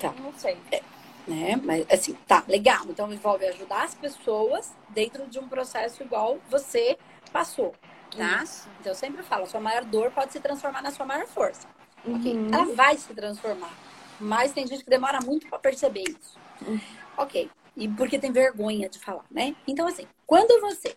tá. 0.00 0.14
não 0.18 0.32
sei. 0.38 0.56
É, 0.72 0.82
né? 1.28 1.60
Mas, 1.62 1.86
assim, 1.90 2.14
tá, 2.26 2.42
legal. 2.48 2.80
Então, 2.88 3.12
envolve 3.12 3.44
ajudar 3.46 3.84
as 3.84 3.94
pessoas 3.94 4.72
dentro 4.88 5.26
de 5.26 5.38
um 5.38 5.46
processo 5.46 6.02
igual 6.02 6.38
você 6.50 6.96
passou, 7.30 7.74
tá? 8.16 8.42
Isso. 8.42 8.66
Então, 8.80 8.92
eu 8.92 8.96
sempre 8.96 9.22
falo, 9.22 9.44
a 9.44 9.46
sua 9.46 9.60
maior 9.60 9.84
dor 9.84 10.10
pode 10.12 10.32
se 10.32 10.40
transformar 10.40 10.80
na 10.80 10.90
sua 10.90 11.04
maior 11.04 11.26
força. 11.26 11.68
Uhum. 12.06 12.48
Ela 12.50 12.74
vai 12.74 12.96
se 12.96 13.12
transformar. 13.12 13.72
Mas 14.18 14.52
tem 14.52 14.66
gente 14.66 14.82
que 14.82 14.90
demora 14.90 15.18
muito 15.22 15.46
para 15.46 15.58
perceber 15.58 16.04
isso. 16.04 16.38
Uhum. 16.66 16.80
Ok. 17.18 17.50
E 17.76 17.88
porque 17.88 18.18
tem 18.18 18.32
vergonha 18.32 18.88
de 18.88 18.98
falar, 18.98 19.24
né? 19.30 19.56
Então, 19.66 19.86
assim, 19.86 20.06
quando 20.26 20.60
você 20.60 20.96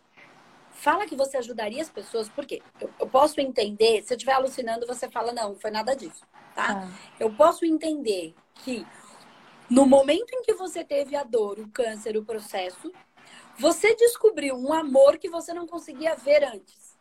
fala 0.72 1.06
que 1.08 1.16
você 1.16 1.38
ajudaria 1.38 1.82
as 1.82 1.90
pessoas, 1.90 2.30
por 2.30 2.46
quê? 2.46 2.62
Eu, 2.80 2.90
eu 3.00 3.08
posso 3.08 3.42
entender, 3.42 4.04
se 4.04 4.14
eu 4.14 4.18
estiver 4.18 4.34
alucinando, 4.34 4.86
você 4.86 5.10
fala, 5.10 5.34
não, 5.34 5.50
não 5.50 5.60
foi 5.60 5.72
nada 5.72 5.96
disso, 5.96 6.24
tá? 6.54 6.84
Ah. 6.86 6.90
Eu 7.20 7.34
posso 7.34 7.66
entender 7.66 8.36
que 8.64 8.86
no 9.70 9.86
momento 9.86 10.34
em 10.34 10.44
que 10.44 10.54
você 10.54 10.84
teve 10.84 11.16
a 11.16 11.24
dor, 11.24 11.60
o 11.60 11.68
câncer, 11.70 12.16
o 12.16 12.24
processo, 12.24 12.92
você 13.58 13.96
descobriu 13.96 14.56
um 14.56 14.72
amor 14.72 15.18
que 15.18 15.30
você 15.30 15.54
não 15.54 15.66
conseguia 15.66 16.16
ver 16.16 16.44
antes. 16.44 16.96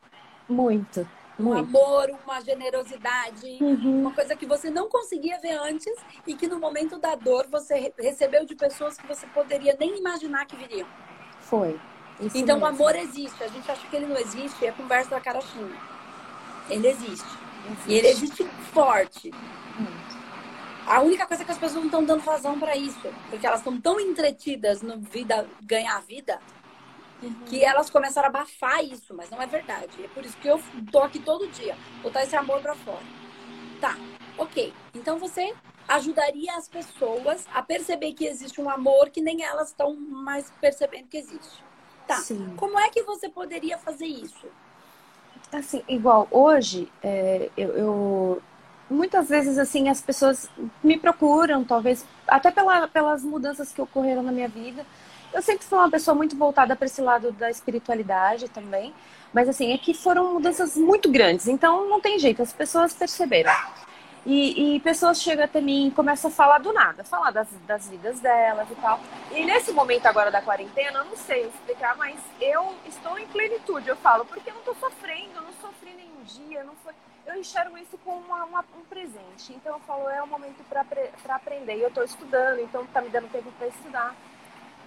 Muito. 0.48 1.06
Um 1.38 1.52
amor, 1.52 2.10
uma 2.24 2.40
generosidade, 2.40 3.58
uhum. 3.60 4.00
uma 4.00 4.14
coisa 4.14 4.34
que 4.34 4.46
você 4.46 4.70
não 4.70 4.88
conseguia 4.88 5.38
ver 5.38 5.58
antes 5.58 5.94
e 6.26 6.34
que 6.34 6.46
no 6.46 6.58
momento 6.58 6.98
da 6.98 7.14
dor 7.14 7.46
você 7.50 7.92
recebeu 7.98 8.46
de 8.46 8.54
pessoas 8.54 8.96
que 8.96 9.06
você 9.06 9.26
poderia 9.26 9.76
nem 9.78 9.98
imaginar 9.98 10.46
que 10.46 10.56
viriam. 10.56 10.88
Foi. 11.40 11.78
Isso 12.20 12.38
então 12.38 12.58
mesmo. 12.58 12.64
o 12.64 12.66
amor 12.66 12.96
existe. 12.96 13.44
A 13.44 13.48
gente 13.48 13.70
acha 13.70 13.86
que 13.86 13.96
ele 13.96 14.06
não 14.06 14.16
existe, 14.16 14.64
é 14.64 14.72
conversa 14.72 15.10
da 15.10 15.20
carochinha. 15.20 15.76
Ele 16.70 16.88
existe. 16.88 17.26
existe. 17.66 17.88
E 17.88 17.94
ele 17.94 18.08
existe 18.08 18.44
forte. 18.72 19.30
A 20.86 21.00
única 21.00 21.26
coisa 21.26 21.42
é 21.42 21.46
que 21.46 21.52
as 21.52 21.58
pessoas 21.58 21.80
não 21.80 21.86
estão 21.86 22.04
dando 22.04 22.20
razão 22.20 22.58
para 22.58 22.76
isso. 22.76 23.12
Porque 23.28 23.46
elas 23.46 23.60
estão 23.60 23.78
tão 23.80 24.00
entretidas 24.00 24.82
no 24.82 24.98
vida, 24.98 25.46
ganhar 25.62 26.00
vida, 26.00 26.40
Uhum. 27.22 27.32
Que 27.46 27.64
elas 27.64 27.88
começaram 27.88 28.26
a 28.26 28.30
abafar 28.30 28.84
isso, 28.84 29.14
mas 29.14 29.30
não 29.30 29.40
é 29.40 29.46
verdade. 29.46 30.04
É 30.04 30.08
por 30.08 30.24
isso 30.24 30.36
que 30.38 30.48
eu 30.48 30.60
tô 30.90 31.02
aqui 31.02 31.18
todo 31.18 31.48
dia, 31.48 31.76
botar 32.02 32.22
esse 32.22 32.36
amor 32.36 32.60
para 32.60 32.74
fora. 32.74 33.02
Tá, 33.80 33.96
ok. 34.36 34.72
Então 34.94 35.18
você 35.18 35.54
ajudaria 35.88 36.54
as 36.56 36.68
pessoas 36.68 37.46
a 37.54 37.62
perceber 37.62 38.12
que 38.12 38.26
existe 38.26 38.60
um 38.60 38.68
amor 38.68 39.10
que 39.10 39.20
nem 39.20 39.42
elas 39.42 39.68
estão 39.68 39.94
mais 39.94 40.50
percebendo 40.60 41.06
que 41.08 41.16
existe. 41.16 41.64
Tá. 42.06 42.16
Sim. 42.16 42.54
Como 42.56 42.78
é 42.78 42.88
que 42.90 43.02
você 43.02 43.28
poderia 43.28 43.78
fazer 43.78 44.06
isso? 44.06 44.46
Assim, 45.52 45.82
igual 45.88 46.26
hoje, 46.30 46.90
é, 47.02 47.50
eu, 47.56 47.68
eu, 47.70 48.42
muitas 48.90 49.28
vezes 49.28 49.58
assim 49.58 49.88
as 49.88 50.00
pessoas 50.00 50.50
me 50.82 50.98
procuram, 50.98 51.64
talvez 51.64 52.04
até 52.26 52.50
pela, 52.50 52.88
pelas 52.88 53.22
mudanças 53.22 53.72
que 53.72 53.80
ocorreram 53.80 54.22
na 54.22 54.32
minha 54.32 54.48
vida 54.48 54.84
eu 55.36 55.42
sempre 55.42 55.66
fui 55.66 55.76
uma 55.76 55.90
pessoa 55.90 56.14
muito 56.14 56.34
voltada 56.34 56.74
para 56.74 56.86
esse 56.86 57.02
lado 57.02 57.30
da 57.30 57.50
espiritualidade 57.50 58.48
também. 58.48 58.94
Mas 59.34 59.50
assim, 59.50 59.70
é 59.74 59.76
que 59.76 59.92
foram 59.92 60.32
mudanças 60.32 60.78
muito 60.78 61.10
grandes. 61.10 61.46
Então 61.46 61.86
não 61.90 62.00
tem 62.00 62.18
jeito, 62.18 62.40
as 62.40 62.54
pessoas 62.54 62.94
perceberam. 62.94 63.52
E, 64.24 64.76
e, 64.76 64.80
pessoas 64.80 65.20
chegam 65.20 65.44
até 65.44 65.60
mim 65.60 65.88
e 65.88 65.90
começam 65.90 66.30
a 66.30 66.34
falar 66.34 66.58
do 66.58 66.72
nada, 66.72 67.04
falar 67.04 67.30
das, 67.30 67.48
das 67.66 67.86
vidas 67.86 68.18
delas 68.18 68.66
e 68.70 68.74
tal. 68.76 68.98
E 69.30 69.44
nesse 69.44 69.72
momento 69.72 70.06
agora 70.06 70.30
da 70.30 70.40
quarentena, 70.40 71.00
eu 71.00 71.04
não 71.04 71.16
sei 71.16 71.46
explicar, 71.46 71.96
mas 71.96 72.18
eu 72.40 72.74
estou 72.86 73.16
em 73.18 73.26
plenitude, 73.26 73.88
eu 73.88 73.96
falo, 73.96 74.24
porque 74.24 74.50
eu 74.50 74.54
não 74.54 74.60
estou 74.60 74.74
sofrendo, 74.76 75.36
eu 75.36 75.42
não 75.42 75.52
sofri 75.60 75.92
nenhum 75.92 76.22
dia, 76.24 76.64
não 76.64 76.74
foi. 76.82 76.94
Eu 77.26 77.36
enxergo 77.36 77.76
isso 77.76 77.98
como 78.04 78.18
uma, 78.20 78.44
uma, 78.46 78.64
um 78.76 78.84
presente. 78.88 79.52
Então 79.52 79.74
eu 79.74 79.80
falo, 79.80 80.08
é 80.08 80.20
um 80.22 80.26
momento 80.26 80.64
para 80.68 81.36
aprender. 81.36 81.76
E 81.76 81.82
eu 81.82 81.88
estou 81.88 82.02
estudando, 82.02 82.60
então 82.60 82.82
está 82.82 83.02
me 83.02 83.10
dando 83.10 83.30
tempo 83.30 83.52
para 83.58 83.68
estudar. 83.68 84.16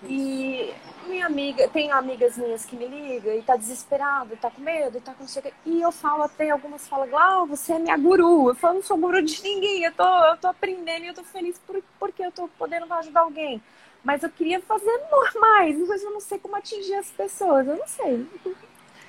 E 0.04 0.74
minha 1.08 1.26
amiga, 1.26 1.68
tem 1.68 1.92
amigas 1.92 2.38
minhas 2.38 2.66
que 2.66 2.76
me 2.76 2.88
ligam 2.88 3.34
e 3.34 3.42
tá 3.42 3.56
desesperada, 3.56 4.36
tá 4.38 4.50
com 4.50 4.62
medo, 4.62 5.02
tá 5.02 5.14
com 5.14 5.28
sei 5.28 5.54
E 5.66 5.82
eu 5.82 5.92
falo 5.92 6.24
até, 6.24 6.50
algumas 6.50 6.88
falam, 6.88 7.10
Glau, 7.10 7.46
você 7.46 7.74
é 7.74 7.80
minha 7.80 7.98
guru. 7.98 8.50
Eu 8.50 8.56
falo, 8.56 8.76
não 8.76 8.84
sou 8.84 8.98
guru 8.98 9.22
de 9.22 9.42
ninguém, 9.44 9.84
eu 9.84 9.92
tô, 9.92 10.04
eu 10.04 10.38
tô 10.38 10.48
aprendendo 10.48 11.04
e 11.04 11.08
eu 11.08 11.14
tô 11.14 11.24
feliz 11.24 11.60
por, 11.60 11.84
porque 12.00 12.24
eu 12.24 12.32
tô 12.32 12.48
podendo 12.58 12.92
ajudar 12.94 13.22
alguém. 13.22 13.62
Mas 14.04 14.24
eu 14.24 14.30
queria 14.30 14.62
fazer 14.62 14.92
mais, 15.36 15.78
mas 15.88 16.02
eu 16.02 16.12
não 16.12 16.22
sei 16.22 16.40
como 16.40 16.56
atingir 16.56 16.96
as 16.96 17.10
pessoas, 17.12 17.68
eu 17.68 17.76
não 17.76 17.88
sei. 17.88 18.28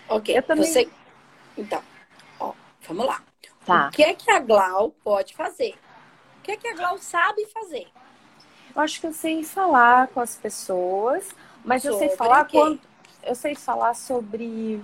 Ok, 0.08 0.36
eu 0.36 0.42
também... 0.42 0.64
você... 0.64 0.88
Então, 1.56 1.82
ó, 2.40 2.52
vamos 2.88 3.06
lá. 3.06 3.22
Tá. 3.64 3.88
O 3.88 3.90
que 3.90 4.02
é 4.02 4.14
que 4.14 4.30
a 4.30 4.40
Glau 4.40 4.90
pode 5.04 5.34
fazer? 5.36 5.74
O 6.38 6.42
que 6.42 6.52
é 6.52 6.56
que 6.56 6.66
a 6.66 6.74
Glau 6.74 6.98
sabe 6.98 7.46
fazer? 7.46 7.86
Eu 8.74 8.82
acho 8.82 9.00
que 9.00 9.06
eu 9.06 9.12
sei 9.12 9.42
falar 9.42 10.08
com 10.08 10.20
as 10.20 10.36
pessoas, 10.36 11.28
mas 11.64 11.82
sobre 11.82 11.94
eu 11.94 11.98
sei 11.98 12.16
falar 12.16 12.44
quando 12.46 12.80
eu 13.22 13.34
sei 13.34 13.54
falar 13.54 13.94
sobre 13.94 14.82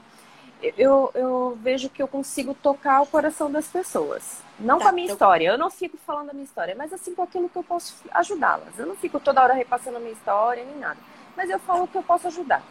eu, 0.63 1.11
eu 1.15 1.59
vejo 1.63 1.89
que 1.89 2.03
eu 2.03 2.09
consigo 2.09 2.55
tocar 2.55 3.03
o 3.03 3.07
coração 3.07 3.51
das 3.51 3.67
pessoas. 3.67 4.43
Não 4.59 4.79
tá, 4.79 4.85
com 4.85 4.89
a 4.89 4.93
minha 4.93 5.05
então... 5.05 5.15
história, 5.15 5.49
eu 5.49 5.59
não 5.59 5.71
fico 5.71 5.99
falando 5.99 6.31
a 6.31 6.33
minha 6.33 6.45
história, 6.45 6.75
mas 6.77 6.93
assim 6.93 7.15
com 7.15 7.23
aquilo 7.23 7.49
que 7.49 7.57
eu 7.57 7.63
posso 7.63 7.95
ajudá-las. 8.11 8.79
Eu 8.79 8.87
não 8.87 8.97
fico 8.97 9.21
toda 9.21 9.43
hora 9.43 9.55
repassando 9.55 9.99
a 9.99 10.01
minha 10.01 10.13
história 10.13 10.65
nem 10.65 10.79
nada. 10.79 10.99
Mas 11.37 11.51
eu 11.51 11.59
falo 11.59 11.85
o 11.85 11.89
que 11.89 11.97
eu 11.97 12.03
posso 12.03 12.27
ajudar. 12.29 12.63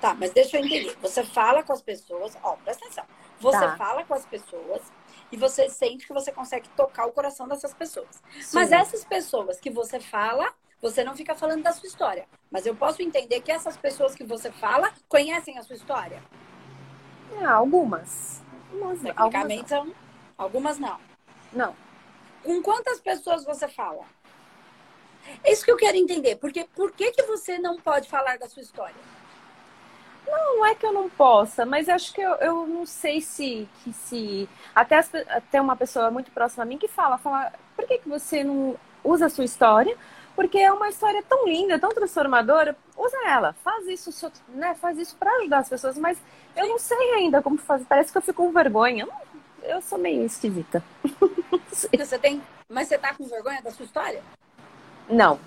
Tá, 0.00 0.14
mas 0.14 0.30
deixa 0.32 0.56
eu 0.56 0.64
entender. 0.64 0.96
Você 1.02 1.24
fala 1.24 1.62
com 1.62 1.72
as 1.72 1.82
pessoas, 1.82 2.36
ó, 2.42 2.56
presta 2.64 2.84
atenção. 2.84 3.04
Você 3.40 3.58
tá. 3.58 3.76
fala 3.76 4.04
com 4.04 4.14
as 4.14 4.24
pessoas 4.24 4.82
e 5.30 5.36
você 5.36 5.68
sente 5.68 6.06
que 6.06 6.12
você 6.12 6.30
consegue 6.30 6.68
tocar 6.70 7.06
o 7.06 7.12
coração 7.12 7.48
dessas 7.48 7.74
pessoas. 7.74 8.22
Sim. 8.40 8.54
Mas 8.54 8.72
essas 8.72 9.04
pessoas 9.04 9.58
que 9.58 9.70
você 9.70 9.98
fala, 9.98 10.52
você 10.80 11.02
não 11.02 11.16
fica 11.16 11.34
falando 11.34 11.62
da 11.62 11.72
sua 11.72 11.86
história. 11.86 12.26
Mas 12.50 12.66
eu 12.66 12.74
posso 12.74 13.02
entender 13.02 13.40
que 13.40 13.50
essas 13.50 13.76
pessoas 13.76 14.14
que 14.14 14.24
você 14.24 14.50
fala 14.52 14.92
conhecem 15.08 15.58
a 15.58 15.62
sua 15.62 15.76
história. 15.76 16.22
Ah, 17.42 17.52
algumas. 17.52 18.42
algumas 18.72 19.00
Tecnicamente 19.00 19.74
algumas 19.74 19.94
são. 19.94 20.06
Algumas 20.38 20.78
não. 20.78 21.00
Não. 21.52 21.76
Com 22.42 22.62
quantas 22.62 23.00
pessoas 23.00 23.44
você 23.44 23.66
fala? 23.66 24.04
É 25.42 25.52
isso 25.52 25.64
que 25.64 25.70
eu 25.70 25.76
quero 25.76 25.96
entender. 25.96 26.36
Porque 26.36 26.64
por 26.74 26.92
que, 26.92 27.10
que 27.10 27.22
você 27.22 27.58
não 27.58 27.78
pode 27.78 28.08
falar 28.08 28.38
da 28.38 28.48
sua 28.48 28.62
história? 28.62 28.94
Não, 30.26 30.56
não 30.56 30.66
é 30.66 30.74
que 30.74 30.84
eu 30.84 30.92
não 30.92 31.08
possa, 31.08 31.64
mas 31.64 31.88
acho 31.88 32.12
que 32.12 32.20
eu, 32.20 32.32
eu 32.36 32.66
não 32.66 32.84
sei 32.84 33.20
se. 33.20 33.68
Que 33.82 33.92
se 33.92 34.48
até, 34.74 34.96
as, 34.98 35.14
até 35.14 35.60
uma 35.60 35.76
pessoa 35.76 36.10
muito 36.10 36.30
próxima 36.30 36.64
a 36.64 36.66
mim 36.66 36.78
que 36.78 36.88
fala, 36.88 37.18
fala, 37.18 37.52
por 37.74 37.86
que, 37.86 37.98
que 37.98 38.08
você 38.08 38.42
não 38.42 38.76
usa 39.04 39.26
a 39.26 39.30
sua 39.30 39.44
história? 39.44 39.96
Porque 40.34 40.58
é 40.58 40.70
uma 40.70 40.88
história 40.88 41.22
tão 41.26 41.46
linda, 41.46 41.78
tão 41.78 41.90
transformadora, 41.90 42.76
usa 42.96 43.16
ela, 43.26 43.54
faz 43.64 43.86
isso, 43.86 44.32
né? 44.48 44.74
Faz 44.74 44.98
isso 44.98 45.16
para 45.16 45.34
ajudar 45.38 45.58
as 45.58 45.68
pessoas, 45.68 45.96
mas 45.96 46.18
eu 46.54 46.68
não 46.68 46.78
sei 46.78 47.14
ainda 47.14 47.40
como 47.40 47.56
fazer. 47.56 47.84
Parece 47.86 48.12
que 48.12 48.18
eu 48.18 48.22
fico 48.22 48.44
com 48.44 48.52
vergonha. 48.52 49.08
Eu 49.62 49.80
sou 49.80 49.98
meio 49.98 50.24
esquisita. 50.24 50.82
Você 51.70 52.18
tem. 52.18 52.42
Mas 52.68 52.88
você 52.88 52.98
tá 52.98 53.14
com 53.14 53.26
vergonha 53.26 53.60
da 53.62 53.70
sua 53.70 53.84
história? 53.84 54.22
Não, 55.08 55.38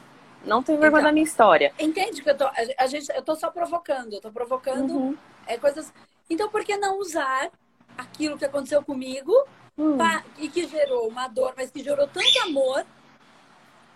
não 0.46 0.64
tenho 0.64 0.80
vergonha 0.80 1.02
então, 1.02 1.10
da 1.10 1.14
minha 1.14 1.24
história. 1.24 1.74
Entende 1.80 2.22
que 2.22 2.30
eu 2.30 2.38
tô, 2.38 2.50
a 2.78 2.88
gente, 2.88 3.10
eu 3.14 3.22
tô 3.22 3.36
só 3.36 3.52
provocando, 3.52 4.14
eu 4.14 4.22
tô 4.22 4.32
provocando 4.32 4.94
uhum. 4.94 5.18
é, 5.46 5.58
coisas. 5.58 5.94
Então, 6.30 6.50
por 6.50 6.64
que 6.64 6.78
não 6.78 7.00
usar 7.00 7.52
aquilo 7.98 8.38
que 8.38 8.46
aconteceu 8.46 8.84
comigo 8.84 9.34
hum. 9.78 9.98
e 10.38 10.48
que 10.50 10.68
gerou 10.68 11.08
uma 11.08 11.28
dor, 11.28 11.54
mas 11.58 11.72
que 11.72 11.84
gerou 11.84 12.08
tanto 12.08 12.40
amor 12.44 12.86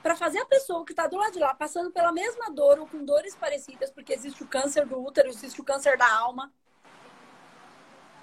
para 0.02 0.16
fazer 0.16 0.40
a 0.40 0.46
pessoa 0.46 0.86
que 0.86 0.92
está 0.92 1.08
do 1.08 1.16
lado 1.16 1.32
de 1.32 1.40
lá 1.40 1.54
passando 1.54 1.90
pela 1.90 2.12
mesma 2.12 2.52
dor 2.52 2.78
ou 2.80 2.86
com 2.86 3.06
dores 3.06 3.36
parecidas, 3.36 3.90
porque 3.90 4.14
existe 4.14 4.44
o 4.44 4.48
câncer 4.48 4.86
do 4.86 5.02
útero, 5.02 5.30
existe 5.30 5.62
o 5.62 5.64
câncer 5.64 5.98
da 5.98 6.12
alma. 6.14 6.52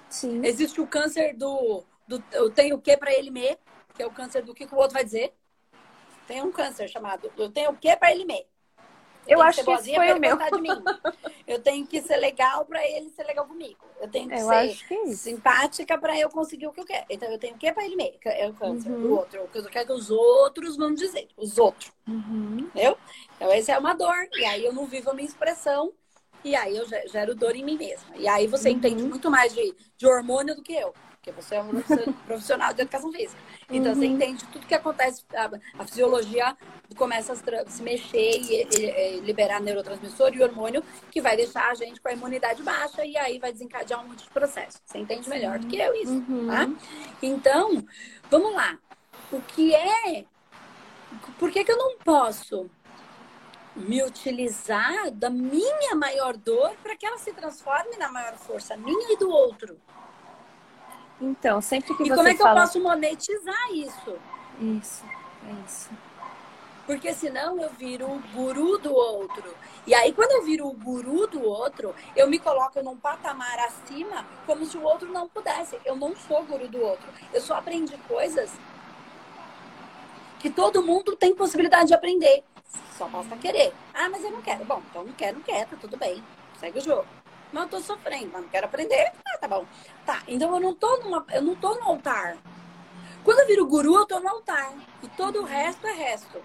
Sim. 0.07 0.45
Existe 0.45 0.79
o 0.79 0.85
câncer 0.85 1.35
do, 1.35 1.83
do 2.07 2.23
eu 2.31 2.51
tenho 2.51 2.75
o 2.75 2.81
que 2.81 2.95
para 2.95 3.11
ele 3.11 3.31
me, 3.31 3.57
que 3.95 4.03
é 4.03 4.05
o 4.05 4.11
câncer 4.11 4.43
do 4.43 4.53
que, 4.53 4.67
que 4.67 4.75
o 4.75 4.77
outro 4.77 4.93
vai 4.93 5.03
dizer. 5.03 5.33
Tem 6.31 6.41
um 6.41 6.49
câncer 6.49 6.87
chamado 6.87 7.29
eu 7.37 7.51
tenho 7.51 7.71
o 7.71 7.75
que 7.75 7.93
para 7.97 8.09
ele 8.09 8.23
me. 8.23 8.45
Eu 9.27 9.41
acho 9.41 9.65
que 9.65 9.71
esse 9.71 9.93
foi 9.93 10.13
o 10.13 10.19
meu. 10.19 10.37
De 10.37 10.61
mim. 10.61 10.69
Eu 11.45 11.61
tenho 11.61 11.85
que 11.85 12.01
ser 12.01 12.15
legal 12.15 12.63
para 12.65 12.87
ele 12.87 13.09
ser 13.09 13.23
legal 13.23 13.45
comigo. 13.45 13.85
Eu 13.99 14.07
tenho 14.07 14.29
que 14.29 14.35
eu 14.35 14.47
ser 14.47 14.87
que 14.87 14.93
é 14.93 15.07
simpática 15.07 15.97
para 15.97 16.17
eu 16.17 16.29
conseguir 16.29 16.67
o 16.67 16.71
que 16.71 16.79
eu 16.79 16.85
quero. 16.85 17.05
Então 17.09 17.29
eu 17.29 17.37
tenho 17.37 17.57
que 17.57 17.69
para 17.73 17.83
ele 17.83 17.97
mesmo. 17.97 18.17
É 18.23 18.47
o 18.47 18.53
câncer 18.53 18.89
uhum. 18.89 19.01
do 19.01 19.13
outro. 19.13 19.43
O 19.43 19.47
que 19.49 19.57
eu 19.57 19.65
quero 19.65 19.87
que 19.87 19.91
os 19.91 20.09
outros 20.09 20.77
vão 20.77 20.93
dizer. 20.93 21.27
Os 21.35 21.57
outros. 21.57 21.91
Uhum. 22.07 22.59
Entendeu? 22.59 22.97
Então 23.35 23.51
essa 23.51 23.73
é 23.73 23.77
uma 23.77 23.93
dor. 23.93 24.29
E 24.33 24.45
aí 24.45 24.63
eu 24.63 24.71
não 24.71 24.85
vivo 24.85 25.11
a 25.11 25.13
minha 25.13 25.27
expressão. 25.27 25.91
E 26.45 26.55
aí 26.55 26.77
eu 26.77 26.85
gero 27.09 27.35
dor 27.35 27.57
em 27.57 27.65
mim 27.65 27.77
mesma. 27.77 28.15
E 28.15 28.25
aí 28.25 28.47
você 28.47 28.69
uhum. 28.69 28.77
entende 28.77 29.03
muito 29.03 29.29
mais 29.29 29.53
de, 29.53 29.75
de 29.97 30.07
hormônio 30.07 30.55
do 30.55 30.63
que 30.63 30.73
eu 30.73 30.93
porque 31.21 31.31
você 31.31 31.55
é 31.55 31.61
um 31.61 31.69
profissional 32.25 32.73
de 32.73 32.81
educação 32.81 33.11
física. 33.11 33.39
Então, 33.69 33.93
uhum. 33.93 33.99
você 33.99 34.05
entende 34.07 34.43
tudo 34.45 34.65
que 34.65 34.73
acontece, 34.73 35.23
a, 35.35 35.51
a 35.77 35.85
fisiologia 35.85 36.57
começa 36.97 37.33
a 37.33 37.65
se 37.69 37.83
mexer 37.83 38.41
e, 38.41 38.67
e, 38.75 39.17
e, 39.17 39.19
liberar 39.21 39.61
neurotransmissor 39.61 40.35
e 40.35 40.43
hormônio 40.43 40.83
que 41.11 41.21
vai 41.21 41.37
deixar 41.37 41.69
a 41.69 41.75
gente 41.75 42.01
com 42.01 42.09
a 42.09 42.13
imunidade 42.13 42.63
baixa 42.63 43.05
e 43.05 43.15
aí 43.17 43.37
vai 43.37 43.53
desencadear 43.53 44.03
um 44.03 44.09
monte 44.09 44.23
de 44.23 44.29
processo. 44.31 44.79
Você 44.83 44.97
entende 44.97 45.29
melhor 45.29 45.59
do 45.59 45.67
que 45.67 45.77
eu 45.77 45.93
isso, 45.93 46.11
uhum. 46.11 46.47
tá? 46.47 46.67
Então, 47.21 47.85
vamos 48.29 48.53
lá. 48.55 48.77
O 49.31 49.39
que 49.41 49.75
é... 49.75 50.25
Por 51.37 51.51
que, 51.51 51.63
que 51.63 51.71
eu 51.71 51.77
não 51.77 51.97
posso 51.99 52.69
me 53.75 54.03
utilizar 54.03 55.11
da 55.11 55.29
minha 55.29 55.95
maior 55.95 56.35
dor 56.35 56.73
para 56.81 56.95
que 56.95 57.05
ela 57.05 57.17
se 57.17 57.31
transforme 57.31 57.95
na 57.97 58.11
maior 58.11 58.35
força 58.37 58.75
minha 58.75 59.13
e 59.13 59.17
do 59.17 59.29
outro? 59.29 59.77
Então, 61.21 61.61
sempre 61.61 61.95
que 61.95 62.03
e 62.03 62.07
você. 62.07 62.13
E 62.13 62.15
como 62.15 62.27
é 62.27 62.31
que 62.33 62.39
fala... 62.39 62.61
eu 62.61 62.65
posso 62.65 62.81
monetizar 62.81 63.71
isso? 63.71 64.17
Isso, 64.59 65.05
é 65.47 65.53
isso. 65.67 65.89
Porque 66.85 67.13
senão 67.13 67.61
eu 67.61 67.69
viro 67.69 68.07
o 68.07 68.19
guru 68.33 68.77
do 68.79 68.93
outro. 68.93 69.53
E 69.85 69.93
aí, 69.93 70.11
quando 70.11 70.31
eu 70.31 70.43
viro 70.43 70.67
o 70.67 70.73
guru 70.73 71.27
do 71.27 71.41
outro, 71.43 71.95
eu 72.15 72.27
me 72.27 72.39
coloco 72.39 72.81
num 72.83 72.97
patamar 72.97 73.59
acima, 73.59 74.25
como 74.45 74.65
se 74.65 74.77
o 74.77 74.83
outro 74.83 75.11
não 75.11 75.29
pudesse. 75.29 75.79
Eu 75.85 75.95
não 75.95 76.15
sou 76.15 76.43
guru 76.43 76.67
do 76.67 76.81
outro. 76.81 77.07
Eu 77.31 77.39
só 77.39 77.55
aprendi 77.55 77.95
coisas 78.07 78.51
que 80.39 80.49
todo 80.49 80.83
mundo 80.83 81.15
tem 81.15 81.35
possibilidade 81.35 81.89
de 81.89 81.93
aprender. 81.93 82.43
Só 82.97 83.07
basta 83.07 83.37
querer. 83.37 83.73
Ah, 83.93 84.09
mas 84.09 84.23
eu 84.23 84.31
não 84.31 84.41
quero. 84.41 84.65
Bom, 84.65 84.81
então 84.89 85.03
não 85.03 85.13
quero, 85.13 85.37
não 85.37 85.43
quero, 85.43 85.69
tá 85.69 85.77
tudo 85.79 85.97
bem. 85.97 86.23
Segue 86.59 86.79
o 86.79 86.81
jogo. 86.81 87.05
Mas 87.51 87.63
eu 87.63 87.69
tô 87.69 87.79
sofrendo, 87.79 88.29
mas 88.31 88.41
não 88.41 88.49
quero 88.49 88.65
aprender. 88.65 89.11
Ah, 89.25 89.37
tá 89.37 89.47
bom. 89.47 89.65
Tá, 90.05 90.23
então 90.27 90.53
eu 90.53 90.59
não 90.59 90.73
tô 90.73 90.97
numa, 90.97 91.25
eu 91.31 91.41
não 91.41 91.55
tô 91.55 91.75
no 91.75 91.83
altar. 91.83 92.37
Quando 93.23 93.39
eu 93.39 93.47
viro 93.47 93.67
guru, 93.67 93.95
eu 93.95 94.05
tô 94.05 94.19
no 94.19 94.29
altar. 94.29 94.73
E 95.03 95.07
todo 95.09 95.41
o 95.41 95.45
resto 95.45 95.85
é 95.85 95.91
resto. 95.91 96.41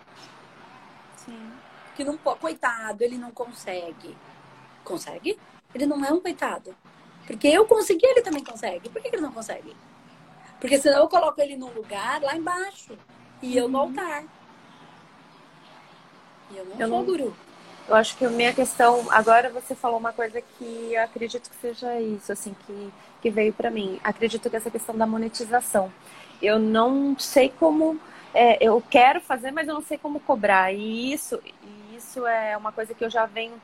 Sim. 1.16 1.52
Que 1.94 2.04
não 2.04 2.18
coitado, 2.18 3.02
ele 3.02 3.16
não 3.16 3.30
consegue. 3.30 4.16
Consegue? 4.84 5.38
Ele 5.75 5.86
não 5.86 6.04
é 6.04 6.12
um 6.12 6.21
coitado. 6.21 6.76
Porque 7.26 7.49
eu 7.49 7.66
consegui, 7.66 8.06
ele 8.06 8.23
também 8.23 8.45
consegue. 8.45 8.88
Por 8.88 9.02
que, 9.02 9.10
que 9.10 9.16
ele 9.16 9.23
não 9.23 9.32
consegue? 9.32 9.76
Porque 10.60 10.78
senão 10.78 11.00
eu 11.00 11.08
coloco 11.08 11.40
ele 11.40 11.56
num 11.56 11.73
lugar 11.73 12.23
lá 12.23 12.36
embaixo. 12.36 12.97
E 13.42 13.56
eu 13.56 13.69
no 13.69 13.78
uhum. 13.78 13.84
altar. 13.84 14.25
E 16.50 16.56
eu 16.56 16.64
não 16.64 16.73
eu 16.73 16.88
sou 16.88 16.99
não... 16.99 17.04
guru. 17.04 17.36
Eu 17.88 17.94
acho 17.94 18.16
que 18.16 18.25
a 18.25 18.28
minha 18.28 18.52
questão, 18.52 19.06
agora 19.10 19.49
você 19.49 19.75
falou 19.75 19.99
uma 19.99 20.12
coisa 20.12 20.40
que 20.40 20.92
eu 20.92 21.02
acredito 21.02 21.49
que 21.49 21.56
seja 21.56 22.00
isso, 22.00 22.32
assim, 22.32 22.54
que, 22.66 22.92
que 23.22 23.30
veio 23.30 23.52
para 23.52 23.70
mim. 23.70 24.00
Acredito 24.02 24.50
que 24.50 24.56
essa 24.56 24.70
questão 24.70 24.96
da 24.96 25.06
monetização. 25.06 25.92
Eu 26.42 26.58
não 26.58 27.16
sei 27.18 27.49
como, 27.49 27.99
é, 28.34 28.58
eu 28.60 28.82
quero 28.90 29.20
fazer, 29.20 29.52
mas 29.52 29.68
eu 29.68 29.75
não 29.75 29.82
sei 29.82 29.99
como 29.99 30.18
cobrar. 30.18 30.72
E 30.72 31.12
isso, 31.12 31.40
isso 31.96 32.26
é 32.26 32.56
uma 32.56 32.72
coisa 32.72 32.92
que 32.92 33.04
eu 33.04 33.10
já 33.10 33.25
venho 33.25 33.54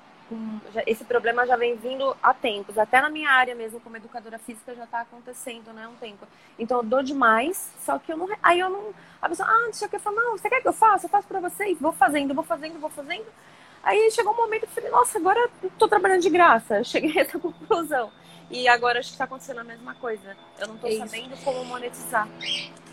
esse 0.86 1.04
problema 1.04 1.46
já 1.46 1.56
vem 1.56 1.76
vindo 1.76 2.16
há 2.22 2.32
tempos, 2.32 2.78
até 2.78 3.00
na 3.00 3.10
minha 3.10 3.30
área 3.30 3.54
mesmo, 3.54 3.80
como 3.80 3.96
educadora 3.96 4.38
física, 4.38 4.74
já 4.74 4.84
está 4.84 5.00
acontecendo, 5.00 5.72
né, 5.72 5.86
um 5.86 5.94
tempo. 5.96 6.26
Então 6.58 6.78
eu 6.78 6.84
dou 6.84 7.02
demais, 7.02 7.70
só 7.84 7.98
que 7.98 8.12
eu 8.12 8.16
não, 8.16 8.28
aí 8.42 8.60
eu 8.60 8.70
não, 8.70 8.94
a 9.20 9.28
pessoa, 9.28 9.48
ah, 9.48 9.64
deixa 9.64 9.88
eu 9.92 10.00
falar, 10.00 10.16
não, 10.16 10.38
você 10.38 10.48
quer 10.48 10.62
que 10.62 10.68
eu 10.68 10.72
faça? 10.72 11.06
Eu 11.06 11.10
faço 11.10 11.28
para 11.28 11.40
você 11.40 11.70
e 11.70 11.74
vou 11.74 11.92
fazendo, 11.92 12.34
vou 12.34 12.44
fazendo, 12.44 12.80
vou 12.80 12.90
fazendo. 12.90 13.26
Aí 13.82 14.10
chegou 14.12 14.32
um 14.32 14.36
momento 14.36 14.60
que 14.60 14.66
eu 14.66 14.70
falei, 14.70 14.90
nossa, 14.90 15.18
agora 15.18 15.50
eu 15.62 15.70
tô 15.78 15.88
trabalhando 15.88 16.20
de 16.20 16.30
graça. 16.30 16.82
Cheguei 16.84 17.18
a 17.18 17.22
essa 17.22 17.38
conclusão. 17.38 18.12
E 18.50 18.68
agora 18.68 19.00
acho 19.00 19.08
que 19.08 19.14
está 19.14 19.24
acontecendo 19.24 19.60
a 19.60 19.64
mesma 19.64 19.94
coisa. 19.94 20.36
Eu 20.58 20.68
não 20.68 20.74
estou 20.76 20.90
é 20.90 20.96
sabendo 20.98 21.36
como 21.42 21.64
monetizar. 21.64 22.28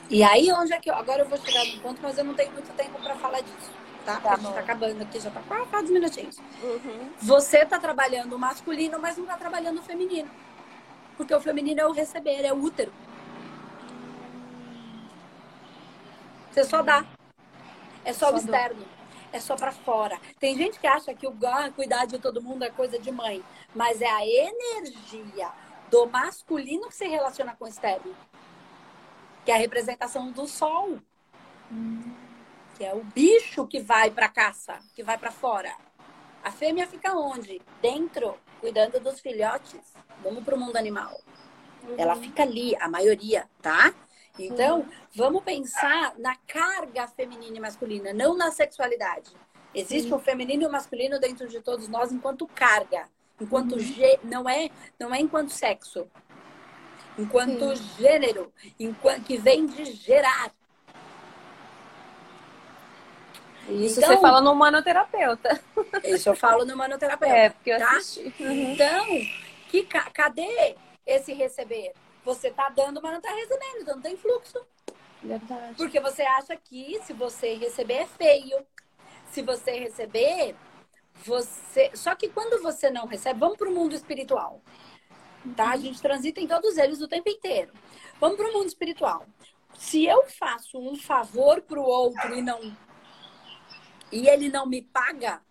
E 0.10 0.24
aí, 0.24 0.52
onde 0.52 0.74
é 0.74 0.80
que 0.80 0.90
eu. 0.90 0.96
Agora 0.96 1.22
eu 1.22 1.30
vou 1.30 1.38
chegar 1.38 1.64
no 1.66 1.82
ponto, 1.82 2.00
mas 2.02 2.18
eu 2.18 2.24
não 2.24 2.34
tenho 2.34 2.52
muito 2.52 2.74
tempo 2.76 3.00
para 3.00 3.16
falar 3.16 3.42
disso. 3.42 3.72
Tá? 4.06 4.20
tá 4.20 4.34
a 4.34 4.38
gente 4.38 4.54
tá 4.54 4.60
acabando 4.60 5.02
aqui, 5.04 5.20
já 5.20 5.30
tá 5.30 5.42
quase 5.70 5.92
minutinhos. 5.92 6.38
Uhum. 6.64 7.12
Você 7.20 7.66
tá 7.66 7.78
trabalhando 7.78 8.34
o 8.34 8.40
masculino, 8.40 8.98
mas 9.00 9.18
não 9.18 9.26
tá 9.26 9.38
trabalhando 9.38 9.80
o 9.80 9.84
feminino. 9.84 10.30
Porque 11.16 11.36
o 11.36 11.42
feminino 11.42 11.82
é 11.82 11.86
o 11.86 11.92
receber, 11.92 12.44
é 12.46 12.54
o 12.54 12.64
útero. 12.64 12.92
Você 16.50 16.64
só 16.64 16.82
dá. 16.82 17.06
É 18.04 18.14
só, 18.14 18.30
só 18.30 18.34
o 18.34 18.38
externo. 18.38 18.80
Dou 18.80 18.99
é 19.32 19.40
só 19.40 19.56
para 19.56 19.72
fora. 19.72 20.20
Tem 20.40 20.56
gente 20.56 20.80
que 20.80 20.88
acha 20.88 21.14
que 21.14 21.28
o 21.28 21.36
ah, 21.46 21.70
cuidar 21.72 22.06
de 22.06 22.20
todo 22.20 22.42
mundo 22.42 22.64
é 22.64 22.70
coisa 22.70 22.98
de 22.98 23.12
mãe, 23.12 23.44
mas 23.76 24.02
é 24.02 24.10
a 24.10 24.26
energia 24.26 25.52
do 25.90 26.08
masculino 26.08 26.88
que 26.88 26.96
se 26.96 27.08
relaciona 27.08 27.56
com 27.56 27.66
o 27.66 27.68
externo, 27.68 28.16
que 29.46 29.52
é 29.52 29.56
a 29.56 29.58
representação 29.58 30.32
do 30.32 30.48
sol, 30.48 31.00
que 32.78 32.84
é 32.84 32.94
o 32.94 33.04
bicho 33.04 33.68
que 33.68 33.80
vai 33.80 34.12
para 34.12 34.30
caça, 34.30 34.80
que 34.96 35.04
vai 35.04 35.18
para 35.18 35.32
fora. 35.32 35.74
A 36.44 36.52
fêmea 36.52 36.88
fica 36.88 37.14
onde? 37.14 37.62
Dentro, 37.82 38.38
cuidando 38.60 39.00
dos 39.00 39.20
filhotes. 39.20 39.82
Vamos 40.24 40.44
para 40.44 40.56
o 40.56 40.60
mundo 40.60 40.78
animal. 40.78 41.20
Uhum. 41.84 41.96
Ela 41.98 42.16
fica 42.16 42.44
ali, 42.44 42.76
a 42.78 42.88
maioria, 42.88 43.50
tá? 43.62 43.94
Então, 44.38 44.86
vamos 45.16 45.44
pensar 45.44 46.14
na 46.18 46.36
carga 46.48 47.08
feminina 47.08 47.58
e 47.58 47.60
masculina, 47.60 48.14
não 48.14 48.38
na 48.38 48.52
sexualidade. 48.52 49.32
Existe 49.74 50.10
Sim. 50.10 50.16
o 50.16 50.20
feminino 50.20 50.64
e 50.64 50.66
o 50.66 50.72
masculino 50.72 51.20
dentro 51.20 51.48
de 51.48 51.62
todos 51.62 51.88
nós 51.88 52.12
enquanto 52.12 52.48
carga, 52.48 53.08
enquanto 53.40 53.74
uhum. 53.74 54.18
não 54.24 54.50
é 54.50 54.70
não 55.00 55.14
é 55.14 55.20
enquanto 55.20 55.52
sexo, 55.52 56.08
enquanto 57.18 57.76
Sim. 57.76 57.90
gênero, 58.00 58.52
enquanto 58.80 59.24
que 59.24 59.38
vem 59.38 59.66
de 59.66 59.86
gerar. 59.86 60.52
Isso 63.68 64.00
então, 64.00 64.16
você 64.16 64.22
fala 64.22 64.42
no 64.42 64.56
manoterapeuta. 64.56 65.62
Isso 66.04 66.30
eu 66.30 66.36
falo 66.36 66.66
no 66.66 66.76
manoterapeuta. 66.76 67.36
É, 67.36 67.50
porque 67.50 67.70
eu 67.70 67.78
tá? 67.78 68.00
Uhum. 68.40 68.74
Então, 68.74 69.06
que, 69.70 69.84
cadê 69.84 70.76
esse 71.06 71.34
receber? 71.34 71.94
Você 72.24 72.52
tá 72.52 72.70
dando, 72.70 73.02
mas 73.02 73.14
não 73.14 73.22
tá 73.22 73.32
recebendo, 73.32 73.82
então 73.82 73.96
não 73.96 74.02
tem 74.02 74.18
fluxo. 74.18 74.60
Verdade. 75.22 75.76
Porque 75.76 76.00
você 76.00 76.22
acha 76.24 76.56
que 76.56 77.00
se 77.04 77.14
você 77.14 77.56
receber 77.56 77.94
é 77.94 78.08
feio. 78.08 78.66
Se 79.32 79.42
você 79.42 79.72
receber, 79.72 80.56
você. 81.24 81.92
Só 81.96 82.16
que 82.16 82.30
quando 82.30 82.62
você 82.62 82.90
não 82.90 83.06
recebe, 83.06 83.40
vamos 83.40 83.58
para 83.58 83.70
o 83.70 83.74
mundo 83.74 83.94
espiritual. 83.94 84.62
Tá? 85.56 85.72
A 85.72 85.76
uhum. 85.76 85.82
gente 85.82 86.02
transita 86.02 86.42
em 86.42 86.48
todos 86.48 86.78
eles 86.78 87.02
o 87.02 87.08
tempo 87.08 87.30
inteiro. 87.30 87.72
Vamos 88.20 88.38
para 88.38 88.50
o 88.50 88.54
mundo 88.54 88.68
espiritual. 88.68 89.26
Se 89.78 90.06
eu 90.06 90.26
faço 90.28 90.78
um 90.78 90.96
favor 90.96 91.62
para 91.62 91.80
o 91.80 91.84
outro 91.84 92.36
e 92.36 92.42
não 92.42 92.76
e 94.12 94.28
ele 94.28 94.50
não 94.50 94.66
me 94.66 94.82
paga 94.82 95.42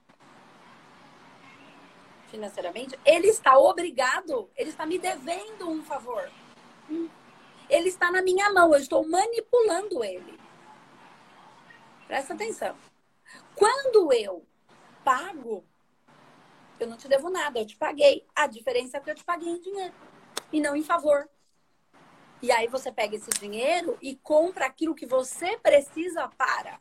financeiramente, 2.29 2.99
ele 3.05 3.29
está 3.29 3.57
obrigado, 3.57 4.51
ele 4.57 4.71
está 4.71 4.85
me 4.85 4.99
devendo 4.99 5.71
um 5.71 5.83
favor. 5.83 6.31
Ele 7.69 7.89
está 7.89 8.11
na 8.11 8.23
minha 8.23 8.51
mão, 8.53 8.73
eu 8.73 8.81
estou 8.81 9.07
manipulando 9.07 10.03
ele. 10.03 10.39
Presta 12.07 12.33
atenção. 12.33 12.77
Quando 13.55 14.13
eu 14.13 14.47
pago, 15.05 15.65
eu 16.81 16.87
não 16.87 16.97
te 16.97 17.09
devo 17.09 17.29
nada, 17.29 17.59
eu 17.59 17.67
te 17.67 17.77
paguei. 17.77 18.27
A 18.35 18.47
diferença 18.47 18.97
é 18.97 19.01
que 19.01 19.11
eu 19.11 19.15
te 19.15 19.25
paguei 19.25 19.49
em 19.49 19.61
dinheiro 19.61 19.95
e 20.53 20.61
não 20.61 20.75
em 20.75 20.83
favor. 20.83 21.29
E 22.41 22.53
aí 22.53 22.69
você 22.69 22.93
pega 22.93 23.17
esse 23.17 23.31
dinheiro 23.31 23.99
e 24.01 24.17
compra 24.17 24.67
aquilo 24.67 24.95
que 24.95 25.07
você 25.07 25.59
precisa 25.59 26.29
para. 26.29 26.81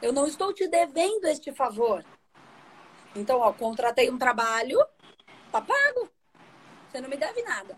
Eu 0.00 0.12
não 0.12 0.26
estou 0.26 0.52
te 0.52 0.66
devendo 0.66 1.26
este 1.26 1.52
favor. 1.52 2.04
Então, 3.14 3.38
ó, 3.38 3.52
contratei 3.52 4.10
um 4.10 4.18
trabalho, 4.18 4.78
tá 5.52 5.60
pago. 5.60 6.10
Você 6.90 7.00
não 7.00 7.08
me 7.08 7.16
deve 7.16 7.42
nada. 7.42 7.76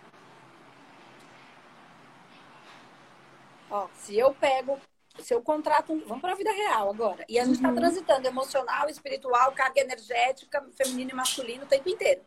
Ó, 3.71 3.89
se 3.95 4.17
eu 4.17 4.35
pego, 4.35 4.79
se 5.19 5.35
eu 5.35 5.43
contrato, 5.43 6.01
vamos 6.07 6.21
para 6.21 6.33
a 6.33 6.37
vida 6.37 6.53
real 6.53 6.91
agora, 6.91 7.25
e 7.29 7.39
a 7.39 7.45
gente 7.45 7.57
está 7.57 7.69
uhum. 7.69 7.75
transitando 7.75 8.27
emocional, 8.27 8.89
espiritual, 8.89 9.53
carga 9.53 9.81
energética, 9.81 10.65
feminino 10.77 11.11
e 11.11 11.15
masculino 11.15 11.65
o 11.65 11.69
tempo 11.69 11.89
inteiro. 11.89 12.21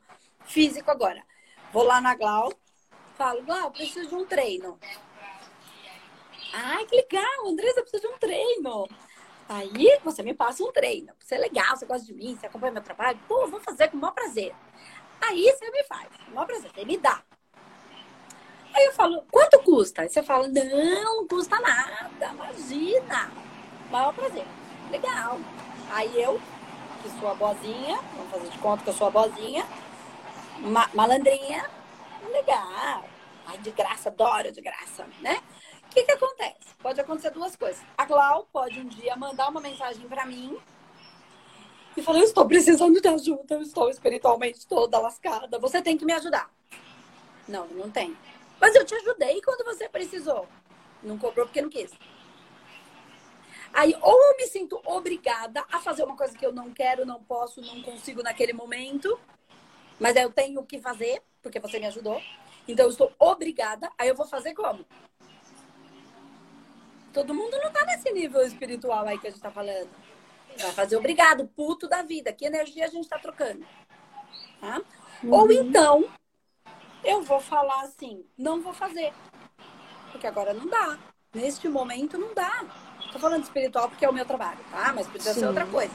Físico 0.46 0.90
agora. 0.90 1.24
Vou 1.72 1.84
lá 1.84 2.00
na 2.00 2.16
Glau, 2.16 2.52
falo, 3.18 3.44
Glau, 3.44 3.72
preciso 3.72 4.10
de 4.10 4.16
um 4.16 4.26
treino. 4.26 4.80
Ai, 6.54 6.86
que 6.86 6.96
legal, 6.96 7.48
Andressa 7.48 7.82
precisa 7.82 8.02
de 8.02 8.08
um 8.08 8.18
treino. 8.18 8.88
Aí 9.50 10.00
você 10.04 10.24
me 10.24 10.34
passa 10.34 10.64
um 10.64 10.72
treino. 10.72 11.14
Você 11.20 11.36
é 11.36 11.38
legal, 11.38 11.76
você 11.76 11.86
gosta 11.86 12.06
de 12.06 12.14
mim, 12.14 12.36
você 12.36 12.48
acompanha 12.48 12.74
meu 12.74 12.84
trabalho. 12.84 13.20
Pô, 13.28 13.48
vou 13.48 13.60
fazer 13.60 13.90
com 13.90 13.98
o 13.98 14.00
maior 14.00 14.14
prazer. 14.14 14.54
Aí 15.22 15.44
você 15.44 15.70
me 15.72 15.84
faz, 15.84 16.08
com 16.26 16.32
o 16.32 16.36
maior 16.36 16.48
prazer, 16.48 16.72
você 16.74 16.86
me 16.86 16.98
dá. 16.98 17.24
Aí 18.78 18.86
eu 18.86 18.94
falo, 18.94 19.24
quanto 19.32 19.58
custa? 19.64 20.04
Aí 20.04 20.10
você 20.10 20.22
fala, 20.22 20.48
não, 20.48 21.04
não 21.04 21.28
custa 21.28 21.60
nada, 21.60 22.28
imagina. 22.32 23.32
Maior 23.90 24.14
prazer. 24.14 24.46
Legal. 24.92 25.40
Aí 25.90 26.22
eu, 26.22 26.40
que 27.02 27.10
sou 27.20 27.28
a 27.28 27.34
bozinha, 27.34 28.00
vamos 28.16 28.30
fazer 28.30 28.50
de 28.50 28.58
conta 28.60 28.84
que 28.84 28.90
eu 28.92 28.94
sou 28.94 29.08
a 29.08 29.10
bozinha, 29.10 29.66
ma 30.60 30.88
malandrinha, 30.94 31.68
legal. 32.32 33.04
Ai, 33.48 33.58
de 33.58 33.72
graça, 33.72 34.10
adoro 34.10 34.52
de 34.52 34.62
graça, 34.62 35.08
né? 35.22 35.42
O 35.88 35.90
que, 35.90 36.04
que 36.04 36.12
acontece? 36.12 36.76
Pode 36.78 37.02
acontecer 37.02 37.32
duas 37.32 37.56
coisas. 37.56 37.82
A 37.98 38.06
Glau 38.06 38.48
pode 38.54 38.80
um 38.80 38.86
dia 38.86 39.16
mandar 39.16 39.50
uma 39.50 39.60
mensagem 39.60 40.08
para 40.08 40.24
mim 40.24 40.56
e 41.96 42.02
falar: 42.04 42.20
Eu 42.20 42.26
estou 42.26 42.46
precisando 42.46 43.02
de 43.02 43.08
ajuda, 43.08 43.56
eu 43.56 43.62
estou 43.64 43.90
espiritualmente 43.90 44.68
toda 44.68 45.00
lascada, 45.00 45.58
você 45.58 45.82
tem 45.82 45.98
que 45.98 46.06
me 46.06 46.14
ajudar. 46.14 46.48
Não, 47.48 47.66
não 47.70 47.90
tem. 47.90 48.16
Mas 48.60 48.76
eu 48.76 48.86
te 48.86 48.96
ajudei 48.96 49.42
quando 49.42 49.64
você 49.64 49.88
precisou. 49.88 50.48
Não 51.04 51.18
cobrou 51.18 51.46
porque 51.46 51.62
não 51.62 51.70
quis. 51.70 51.92
Aí, 53.74 53.96
ou 54.02 54.24
eu 54.32 54.38
me 54.38 54.48
sinto 54.48 54.82
obrigada 54.86 55.64
a 55.72 55.80
fazer 55.80 56.04
uma 56.04 56.16
coisa 56.16 56.38
que 56.38 56.46
eu 56.46 56.52
não 56.52 56.74
quero, 56.74 57.06
não 57.06 57.22
posso, 57.24 57.62
não 57.62 57.82
consigo 57.82 58.24
naquele 58.24 58.54
momento, 58.54 59.20
mas 60.00 60.16
eu 60.16 60.32
tenho 60.32 60.64
que 60.64 60.80
fazer, 60.80 61.22
porque 61.42 61.60
você 61.60 61.80
me 61.80 61.86
ajudou. 61.86 62.22
Então, 62.68 62.86
eu 62.86 62.92
estou 62.92 63.14
obrigada. 63.20 63.92
Aí, 63.98 64.08
eu 64.08 64.16
vou 64.16 64.28
fazer 64.28 64.54
como? 64.54 64.86
Todo 67.14 67.34
mundo 67.34 67.58
não 67.64 67.72
tá 67.72 67.86
nesse 67.86 68.12
nível 68.12 68.42
espiritual 68.42 69.06
aí 69.08 69.18
que 69.20 69.28
a 69.28 69.30
gente 69.30 69.42
tá 69.42 69.52
falando. 69.52 69.90
Vai 70.60 70.72
fazer 70.72 70.98
obrigado, 70.98 71.48
puto 71.48 71.88
da 71.88 72.02
vida. 72.02 72.34
Que 72.34 72.46
energia 72.46 72.86
a 72.86 72.90
gente 72.90 73.08
tá 73.08 73.20
trocando? 73.20 73.66
Tá? 74.60 74.82
Uhum. 75.24 75.34
Ou 75.34 75.52
então, 75.52 76.10
eu 77.04 77.22
vou 77.22 77.40
falar 77.40 77.82
assim, 77.82 78.26
não 78.38 78.62
vou 78.62 78.74
fazer. 78.74 79.14
Porque 80.12 80.28
agora 80.28 80.54
não 80.54 80.68
dá. 80.68 80.98
Neste 81.34 81.68
momento 81.68 82.18
não 82.18 82.34
dá. 82.34 82.66
Tô 83.12 83.20
falando 83.20 83.44
espiritual 83.44 83.90
porque 83.90 84.06
é 84.06 84.10
o 84.10 84.14
meu 84.14 84.26
trabalho, 84.26 84.60
tá? 84.72 84.92
Mas 84.94 85.08
podia 85.08 85.34
Sim. 85.34 85.40
ser 85.40 85.48
outra 85.48 85.66
coisa. 85.68 85.94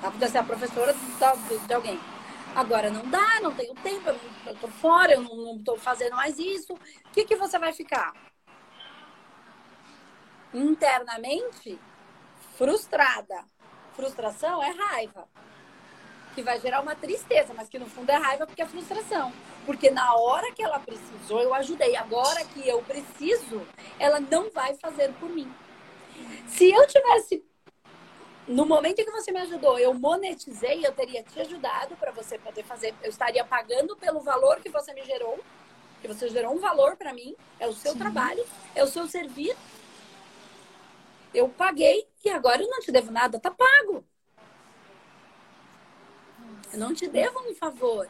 Tá? 0.00 0.10
Podia 0.10 0.28
ser 0.28 0.38
a 0.38 0.44
professora 0.44 0.92
de, 0.92 1.58
de, 1.66 1.74
alguém. 1.74 1.98
Agora 2.54 2.90
não 2.90 3.08
dá, 3.08 3.40
não 3.40 3.54
tenho 3.54 3.74
tempo, 3.76 4.08
eu, 4.08 4.14
não, 4.14 4.52
eu 4.52 4.56
tô 4.56 4.68
fora, 4.68 5.12
eu 5.12 5.22
não, 5.22 5.36
não 5.36 5.58
tô 5.62 5.76
fazendo 5.76 6.14
mais 6.14 6.38
isso. 6.38 6.74
O 6.74 7.10
que, 7.12 7.24
que 7.24 7.36
você 7.36 7.58
vai 7.58 7.72
ficar? 7.72 8.12
Internamente, 10.52 11.78
frustrada. 12.56 13.44
Frustração 13.94 14.62
é 14.62 14.70
raiva 14.70 15.28
que 16.34 16.42
vai 16.42 16.60
gerar 16.60 16.80
uma 16.80 16.94
tristeza, 16.94 17.52
mas 17.54 17.68
que 17.68 17.78
no 17.78 17.86
fundo 17.86 18.10
é 18.10 18.16
raiva 18.16 18.46
porque 18.46 18.62
é 18.62 18.66
frustração. 18.66 19.32
Porque 19.64 19.90
na 19.90 20.14
hora 20.14 20.52
que 20.52 20.62
ela 20.62 20.78
precisou, 20.78 21.40
eu 21.40 21.54
ajudei. 21.54 21.96
Agora 21.96 22.44
que 22.44 22.66
eu 22.66 22.82
preciso, 22.82 23.66
ela 23.98 24.20
não 24.20 24.50
vai 24.50 24.74
fazer 24.74 25.12
por 25.14 25.28
mim. 25.28 25.52
Se 26.46 26.70
eu 26.70 26.86
tivesse 26.86 27.44
no 28.46 28.66
momento 28.66 28.98
em 28.98 29.04
que 29.04 29.10
você 29.10 29.30
me 29.30 29.40
ajudou, 29.40 29.78
eu 29.78 29.94
monetizei, 29.94 30.84
eu 30.84 30.92
teria 30.92 31.22
te 31.22 31.40
ajudado 31.40 31.96
para 31.96 32.10
você 32.10 32.38
poder 32.38 32.64
fazer, 32.64 32.94
eu 33.02 33.10
estaria 33.10 33.44
pagando 33.44 33.96
pelo 33.96 34.20
valor 34.20 34.60
que 34.60 34.68
você 34.68 34.92
me 34.92 35.04
gerou, 35.04 35.38
que 36.00 36.08
você 36.08 36.28
gerou 36.28 36.52
um 36.52 36.58
valor 36.58 36.96
para 36.96 37.12
mim, 37.12 37.36
é 37.60 37.66
o 37.66 37.72
seu 37.72 37.92
Sim. 37.92 37.98
trabalho, 37.98 38.44
é 38.74 38.82
o 38.82 38.88
seu 38.88 39.06
serviço. 39.06 39.56
Eu 41.32 41.48
paguei 41.48 42.06
e 42.24 42.28
agora 42.28 42.62
eu 42.62 42.68
não 42.68 42.80
te 42.80 42.92
devo 42.92 43.10
nada, 43.10 43.38
tá 43.38 43.50
pago. 43.50 44.04
Eu 46.72 46.78
não 46.78 46.94
te 46.94 47.06
devo 47.06 47.38
um 47.40 47.54
favor. 47.54 48.08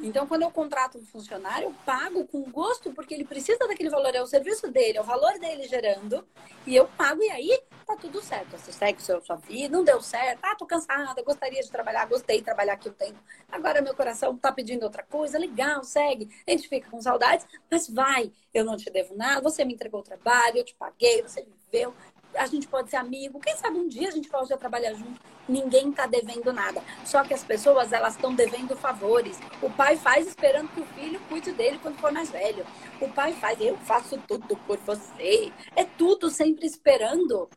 Então, 0.00 0.26
quando 0.26 0.42
eu 0.42 0.50
contrato 0.50 0.98
um 0.98 1.04
funcionário, 1.04 1.66
eu 1.66 1.74
pago 1.84 2.24
com 2.26 2.42
gosto, 2.50 2.92
porque 2.92 3.12
ele 3.12 3.24
precisa 3.24 3.66
daquele 3.66 3.90
valor, 3.90 4.14
é 4.14 4.22
o 4.22 4.26
serviço 4.26 4.70
dele, 4.70 4.98
é 4.98 5.00
o 5.00 5.04
valor 5.04 5.38
dele 5.38 5.66
gerando, 5.66 6.26
e 6.66 6.74
eu 6.74 6.86
pago, 6.86 7.20
e 7.22 7.30
aí 7.30 7.60
tá 7.84 7.96
tudo 7.96 8.22
certo. 8.22 8.56
Você 8.56 8.72
segue 8.72 8.98
a 8.98 9.20
sua 9.20 9.36
vida, 9.36 9.76
não 9.76 9.84
deu 9.84 10.00
certo, 10.00 10.38
ah, 10.42 10.54
tô 10.54 10.66
cansada, 10.66 11.22
gostaria 11.22 11.60
de 11.62 11.70
trabalhar, 11.70 12.06
gostei 12.06 12.38
de 12.38 12.44
trabalhar 12.44 12.74
aqui 12.74 12.88
o 12.88 12.92
tempo. 12.92 13.18
Agora 13.50 13.82
meu 13.82 13.94
coração 13.94 14.36
tá 14.36 14.52
pedindo 14.52 14.84
outra 14.84 15.02
coisa, 15.02 15.38
legal, 15.38 15.82
segue. 15.82 16.28
A 16.46 16.50
gente 16.52 16.68
fica 16.68 16.88
com 16.88 17.00
saudades, 17.00 17.46
mas 17.70 17.88
vai, 17.88 18.32
eu 18.54 18.64
não 18.64 18.76
te 18.76 18.88
devo 18.90 19.16
nada, 19.16 19.40
você 19.42 19.64
me 19.64 19.74
entregou 19.74 20.00
o 20.00 20.04
trabalho, 20.04 20.58
eu 20.58 20.64
te 20.64 20.74
paguei, 20.76 21.22
você 21.22 21.44
viveu, 21.70 21.92
a 22.38 22.46
gente 22.46 22.66
pode 22.68 22.90
ser 22.90 22.96
amigo. 22.96 23.40
Quem 23.40 23.56
sabe 23.56 23.78
um 23.78 23.88
dia 23.88 24.08
a 24.08 24.12
gente 24.12 24.28
pode 24.28 24.48
trabalhar 24.56 24.94
junto. 24.94 25.20
Ninguém 25.48 25.90
está 25.90 26.06
devendo 26.06 26.52
nada. 26.52 26.82
Só 27.04 27.22
que 27.24 27.34
as 27.34 27.42
pessoas, 27.42 27.92
elas 27.92 28.14
estão 28.14 28.34
devendo 28.34 28.76
favores. 28.76 29.38
O 29.62 29.70
pai 29.70 29.96
faz 29.96 30.26
esperando 30.26 30.68
que 30.68 30.80
o 30.80 30.86
filho 30.86 31.20
cuide 31.28 31.52
dele 31.52 31.78
quando 31.82 31.98
for 31.98 32.12
mais 32.12 32.30
velho. 32.30 32.64
O 33.00 33.08
pai 33.08 33.32
faz, 33.34 33.60
eu 33.60 33.76
faço 33.78 34.18
tudo 34.26 34.56
por 34.66 34.78
você. 34.78 35.52
É 35.74 35.84
tudo 35.84 36.30
sempre 36.30 36.66
esperando. 36.66 37.48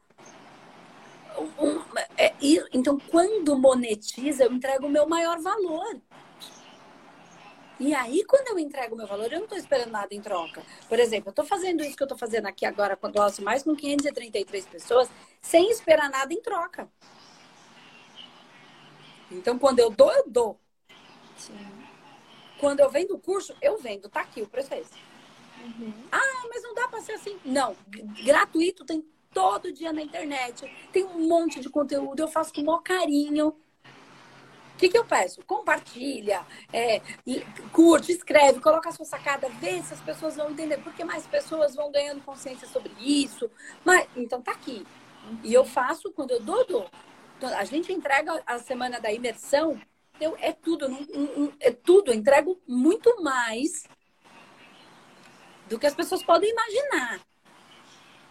É, 2.17 2.33
então, 2.73 2.97
quando 3.09 3.57
monetiza, 3.57 4.43
eu 4.43 4.51
entrego 4.51 4.87
o 4.87 4.89
meu 4.89 5.07
maior 5.07 5.39
valor. 5.39 6.01
E 7.81 7.95
aí, 7.95 8.23
quando 8.25 8.47
eu 8.49 8.59
entrego 8.59 8.93
o 8.93 8.97
meu 8.97 9.07
valor, 9.07 9.25
eu 9.25 9.39
não 9.39 9.45
estou 9.45 9.57
esperando 9.57 9.89
nada 9.89 10.13
em 10.13 10.21
troca. 10.21 10.61
Por 10.87 10.99
exemplo, 10.99 11.29
eu 11.29 11.31
estou 11.31 11.43
fazendo 11.43 11.83
isso 11.83 11.97
que 11.97 12.03
eu 12.03 12.05
estou 12.05 12.17
fazendo 12.17 12.45
aqui 12.45 12.63
agora 12.63 12.95
com 12.95 13.07
a 13.07 13.09
Gloss, 13.09 13.39
mais 13.39 13.63
com 13.63 13.75
533 13.75 14.67
pessoas, 14.67 15.09
sem 15.41 15.71
esperar 15.71 16.07
nada 16.07 16.31
em 16.31 16.39
troca. 16.43 16.87
Então, 19.31 19.57
quando 19.57 19.79
eu 19.79 19.89
dou, 19.89 20.11
eu 20.11 20.29
dou. 20.29 20.59
Sim. 21.35 21.57
Quando 22.59 22.81
eu 22.81 22.89
vendo 22.91 23.15
o 23.15 23.19
curso, 23.19 23.55
eu 23.59 23.79
vendo. 23.79 24.07
Tá 24.09 24.21
aqui, 24.21 24.43
o 24.43 24.47
preço 24.47 24.75
é 24.75 24.81
esse. 24.81 24.93
Uhum. 25.63 25.91
Ah, 26.11 26.47
mas 26.49 26.61
não 26.61 26.75
dá 26.75 26.87
para 26.87 27.01
ser 27.01 27.13
assim. 27.13 27.39
Não, 27.43 27.75
gratuito 28.23 28.85
tem 28.85 29.03
todo 29.33 29.71
dia 29.71 29.91
na 29.91 30.03
internet. 30.03 30.71
Tem 30.91 31.03
um 31.03 31.27
monte 31.27 31.59
de 31.59 31.67
conteúdo, 31.67 32.19
eu 32.19 32.27
faço 32.27 32.53
com 32.53 32.61
o 32.61 32.65
maior 32.65 32.83
carinho 32.83 33.55
que, 34.81 34.89
que 34.89 34.97
eu 34.97 35.05
peço? 35.05 35.43
Compartilha, 35.45 36.43
é, 36.73 37.01
curte, 37.71 38.11
escreve, 38.11 38.59
coloca 38.59 38.89
a 38.89 38.91
sua 38.91 39.05
sacada, 39.05 39.47
vê 39.47 39.79
se 39.83 39.93
as 39.93 40.01
pessoas 40.01 40.35
vão 40.35 40.49
entender, 40.49 40.79
porque 40.79 41.03
mais 41.03 41.27
pessoas 41.27 41.75
vão 41.75 41.91
ganhando 41.91 42.23
consciência 42.23 42.67
sobre 42.67 42.91
isso. 42.99 43.49
Mas, 43.85 44.07
então 44.15 44.41
tá 44.41 44.51
aqui. 44.51 44.85
E 45.43 45.53
eu 45.53 45.63
faço 45.63 46.11
quando 46.11 46.31
eu 46.31 46.41
dou, 46.41 46.65
dou. 46.65 46.89
Então, 47.37 47.55
a 47.55 47.63
gente 47.63 47.93
entrega 47.93 48.41
a 48.45 48.57
semana 48.57 48.99
da 48.99 49.13
imersão, 49.13 49.79
eu, 50.19 50.35
é 50.39 50.51
tudo, 50.51 50.87
é 51.59 51.71
tudo, 51.71 52.11
eu 52.11 52.15
entrego 52.15 52.59
muito 52.67 53.21
mais 53.21 53.83
do 55.69 55.77
que 55.77 55.85
as 55.85 55.93
pessoas 55.93 56.23
podem 56.23 56.49
imaginar. 56.49 57.19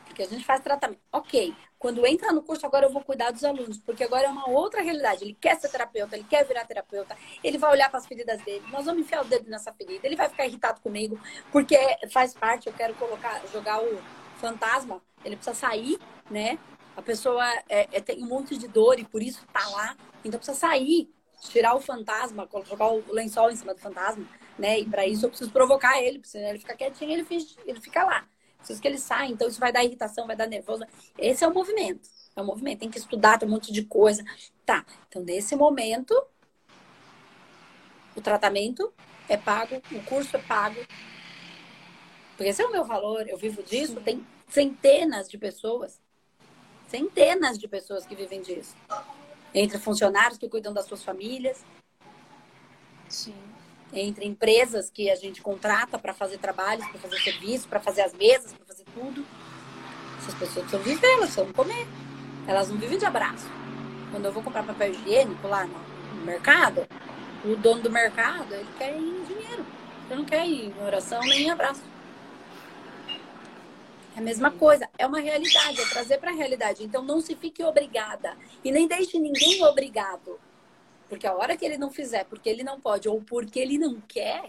Porque 0.05 0.23
a 0.23 0.27
gente 0.27 0.45
faz 0.45 0.61
tratamento. 0.61 1.01
Ok, 1.13 1.55
quando 1.81 2.07
entra 2.07 2.31
no 2.31 2.43
curso, 2.43 2.67
agora 2.67 2.85
eu 2.85 2.93
vou 2.93 3.03
cuidar 3.03 3.31
dos 3.31 3.43
alunos, 3.43 3.79
porque 3.79 4.05
agora 4.05 4.27
é 4.27 4.29
uma 4.29 4.51
outra 4.51 4.83
realidade. 4.83 5.25
Ele 5.25 5.33
quer 5.33 5.59
ser 5.59 5.71
terapeuta, 5.71 6.15
ele 6.15 6.27
quer 6.29 6.45
virar 6.47 6.67
terapeuta, 6.67 7.17
ele 7.43 7.57
vai 7.57 7.73
olhar 7.73 7.89
para 7.89 7.99
as 7.99 8.07
feridas 8.07 8.39
dele, 8.43 8.63
nós 8.71 8.85
vamos 8.85 9.01
enfiar 9.01 9.23
o 9.23 9.25
dedo 9.25 9.49
nessa 9.49 9.73
ferida, 9.73 10.07
ele 10.07 10.15
vai 10.15 10.29
ficar 10.29 10.47
irritado 10.47 10.79
comigo, 10.83 11.19
porque 11.51 11.79
faz 12.13 12.35
parte, 12.35 12.67
eu 12.67 12.75
quero 12.75 12.93
colocar, 12.97 13.43
jogar 13.51 13.83
o 13.83 13.99
fantasma, 14.37 15.01
ele 15.25 15.37
precisa 15.37 15.57
sair, 15.57 15.99
né? 16.31 16.59
A 16.95 17.01
pessoa 17.01 17.47
é, 17.67 17.89
é, 17.93 18.01
tem 18.01 18.23
um 18.23 18.29
monte 18.29 18.59
de 18.59 18.69
dor 18.69 18.99
e 18.99 19.05
por 19.05 19.23
isso 19.23 19.43
tá 19.51 19.67
lá, 19.71 19.97
então 20.23 20.39
precisa 20.39 20.59
sair, 20.59 21.11
tirar 21.49 21.75
o 21.75 21.81
fantasma, 21.81 22.47
jogar 22.69 22.93
o 22.93 23.03
lençol 23.11 23.51
em 23.51 23.57
cima 23.57 23.73
do 23.73 23.81
fantasma, 23.81 24.27
né? 24.59 24.81
E 24.81 24.85
para 24.85 25.07
isso 25.07 25.25
eu 25.25 25.31
preciso 25.31 25.51
provocar 25.51 25.99
ele, 26.03 26.21
senão 26.25 26.51
ele 26.51 26.59
fica 26.59 26.77
quietinho, 26.77 27.13
ele, 27.13 27.27
ele 27.67 27.81
fica 27.81 28.05
lá. 28.05 28.29
Preciso 28.61 28.81
que 28.81 28.87
ele 28.87 28.99
saia, 28.99 29.29
então 29.29 29.49
isso 29.49 29.59
vai 29.59 29.73
dar 29.73 29.83
irritação, 29.83 30.27
vai 30.27 30.37
dar 30.37 30.47
nervoso. 30.47 30.85
Esse 31.19 31.45
é 31.45 31.49
o 31.49 31.55
movimento. 31.55 32.09
É 32.37 32.41
o 32.41 32.45
movimento. 32.45 32.81
Tem 32.81 32.91
que 32.91 32.99
estudar, 32.99 33.39
tem 33.39 33.49
um 33.49 33.53
monte 33.53 33.73
de 33.73 33.83
coisa. 33.85 34.25
Tá. 34.65 34.85
Então, 35.09 35.23
nesse 35.23 35.57
momento, 35.57 36.15
o 38.15 38.21
tratamento 38.21 38.93
é 39.29 39.37
pago, 39.37 39.81
o 39.91 40.03
curso 40.05 40.37
é 40.37 40.41
pago. 40.41 40.81
Porque 42.37 42.51
esse 42.51 42.63
é 42.63 42.67
o 42.67 42.73
meu 42.73 42.85
valor, 42.85 43.29
eu 43.29 43.37
vivo 43.37 43.63
disso. 43.63 43.95
Sim. 43.95 44.03
Tem 44.03 44.27
centenas 44.49 45.29
de 45.29 45.39
pessoas, 45.39 46.01
centenas 46.87 47.59
de 47.59 47.67
pessoas 47.67 48.07
que 48.07 48.15
vivem 48.15 48.43
disso. 48.43 48.77
Entre 49.55 49.79
funcionários 49.79 50.39
que 50.39 50.49
cuidam 50.49 50.73
das 50.73 50.87
suas 50.87 51.03
famílias. 51.03 51.65
Sim 53.09 53.35
entre 53.93 54.27
empresas 54.27 54.91
que 54.91 55.11
a 55.11 55.17
gente 55.17 55.43
contrata 55.43 55.99
para 55.99 56.15
fazer 56.15 56.39
trabalhos, 56.39 56.87
para 56.87 57.01
fazer 57.01 57.19
serviço, 57.21 57.69
para 57.69 57.81
fazer 57.81 58.03
as 58.03 58.13
mesas, 58.13 58.53
para 58.53 58.67
fazer 58.67 58.85
tudo. 58.95 59.25
Essas 60.19 60.35
pessoas 60.35 60.67
precisam 60.67 60.81
viver, 60.81 61.07
elas 61.07 61.31
precisam 61.31 61.53
comer. 61.53 61.87
Elas 62.47 62.69
não 62.69 62.77
vivem 62.77 62.99
de 62.99 63.05
abraço. 63.05 63.47
Quando 64.11 64.25
eu 64.25 64.33
vou 64.33 64.43
comprar 64.43 64.63
papel 64.63 64.91
higiênico 64.91 65.47
lá 65.47 65.67
no 65.67 66.25
mercado, 66.25 66.87
o 67.45 67.57
dono 67.57 67.83
do 67.83 67.91
mercado, 67.91 68.53
ele 68.53 68.69
quer 68.77 68.93
dinheiro. 68.93 69.67
Ele 70.09 70.19
não 70.19 70.25
quer 70.25 70.47
ir 70.47 70.67
em 70.67 70.83
oração 70.85 71.21
nem 71.21 71.45
em 71.45 71.51
abraço. 71.51 71.83
É 74.17 74.19
a 74.19 74.23
mesma 74.23 74.51
coisa, 74.51 74.89
é 74.99 75.07
uma 75.07 75.21
realidade, 75.21 75.81
é 75.81 75.85
trazer 75.87 76.19
para 76.19 76.31
a 76.31 76.35
realidade. 76.35 76.85
Então 76.85 77.03
não 77.03 77.21
se 77.21 77.35
fique 77.37 77.63
obrigada 77.63 78.37
e 78.65 78.71
nem 78.71 78.87
deixe 78.87 79.19
ninguém 79.19 79.65
obrigado. 79.65 80.39
Porque 81.11 81.27
a 81.27 81.35
hora 81.35 81.57
que 81.57 81.65
ele 81.65 81.77
não 81.77 81.91
fizer, 81.91 82.25
porque 82.25 82.49
ele 82.49 82.63
não 82.63 82.81
pode 82.81 83.09
ou 83.09 83.21
porque 83.21 83.59
ele 83.59 83.77
não 83.77 84.01
quer, 84.01 84.49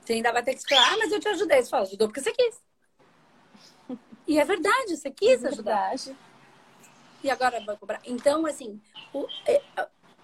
você 0.00 0.14
ainda 0.14 0.32
vai 0.32 0.42
ter 0.42 0.56
que 0.56 0.68
falar, 0.68 0.92
ah, 0.92 0.96
mas 0.98 1.12
eu 1.12 1.20
te 1.20 1.28
ajudei. 1.28 1.62
Você 1.62 1.70
fala, 1.70 1.84
ajudou 1.84 2.08
porque 2.08 2.20
você 2.20 2.32
quis. 2.32 2.60
E 4.26 4.40
é 4.40 4.44
verdade, 4.44 4.96
você 4.96 5.08
quis 5.08 5.44
é 5.44 5.48
ajudar. 5.48 5.94
E 7.22 7.30
agora 7.30 7.60
vai 7.60 7.76
cobrar. 7.76 8.00
Então, 8.04 8.44
assim, 8.44 8.80
o, 9.14 9.24
é, 9.46 9.62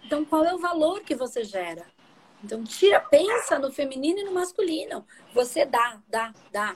então 0.02 0.24
qual 0.24 0.44
é 0.44 0.52
o 0.52 0.58
valor 0.58 1.02
que 1.02 1.14
você 1.14 1.44
gera? 1.44 1.86
Então, 2.42 2.64
tira, 2.64 2.98
pensa 3.00 3.60
no 3.60 3.70
feminino 3.70 4.18
e 4.18 4.24
no 4.24 4.32
masculino. 4.32 5.06
Você 5.32 5.64
dá, 5.64 6.00
dá, 6.08 6.34
dá. 6.50 6.74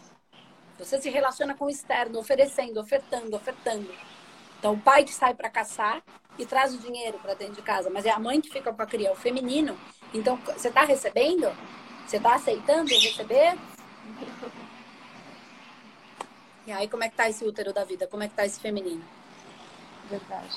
Você 0.79 1.01
se 1.01 1.11
relaciona 1.11 1.55
com 1.57 1.65
o 1.65 1.71
externo, 1.71 2.21
oferecendo, 2.21 2.81
ofertando, 2.81 3.35
ofertando. 3.37 3.93
Então, 4.61 4.75
o 4.75 4.81
pai 4.81 5.03
que 5.03 5.13
sai 5.13 5.35
para 5.35 5.51
caçar 5.51 6.01
e 6.39 6.47
traz 6.47 6.75
o 6.75 6.79
dinheiro 6.79 7.19
para 7.19 7.35
dentro 7.35 7.55
de 7.55 7.63
casa, 7.63 7.91
mas 7.91 8.07
é 8.07 8.11
a 8.11 8.19
mãe 8.19 8.41
que 8.41 8.51
fica 8.51 8.73
com 8.73 8.83
a 8.83 8.87
criança, 8.87 9.13
o 9.13 9.17
feminino. 9.17 9.77
Então, 10.13 10.37
você 10.47 10.69
está 10.69 10.85
recebendo? 10.85 11.51
Você 12.07 12.17
está 12.17 12.35
aceitando 12.35 12.91
receber? 12.91 13.57
E 16.67 16.73
aí, 16.73 16.87
como 16.87 17.03
é 17.03 17.09
que 17.09 17.17
tá 17.17 17.29
esse 17.29 17.45
útero 17.45 17.73
da 17.73 17.83
vida? 17.83 18.07
Como 18.07 18.23
é 18.23 18.29
que 18.29 18.35
tá 18.35 18.47
esse 18.47 18.61
feminino? 18.61 19.03
Verdade. 20.09 20.57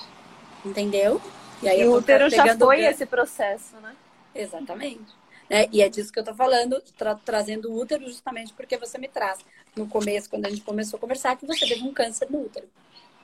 Entendeu? 0.64 1.20
E, 1.62 1.68
aí 1.68 1.82
e 1.82 1.88
o 1.88 1.96
útero 1.96 2.30
já 2.30 2.56
foi 2.56 2.82
esse 2.82 3.06
processo, 3.06 3.76
né? 3.78 3.96
Exatamente. 4.36 5.16
Né? 5.50 5.68
E 5.72 5.82
é 5.82 5.90
disso 5.90 6.12
que 6.12 6.20
eu 6.20 6.24
tô 6.24 6.34
falando, 6.34 6.82
tra 6.98 7.16
trazendo 7.16 7.72
o 7.72 7.80
útero 7.80 8.06
justamente 8.06 8.54
porque 8.54 8.78
você 8.78 8.98
me 8.98 9.08
traz. 9.08 9.40
No 9.76 9.88
começo, 9.88 10.30
quando 10.30 10.46
a 10.46 10.50
gente 10.50 10.62
começou 10.62 10.98
a 10.98 11.00
conversar, 11.00 11.36
que 11.36 11.46
você 11.46 11.66
teve 11.66 11.84
um 11.84 11.94
câncer 11.94 12.30
no 12.30 12.42
útero. 12.42 12.68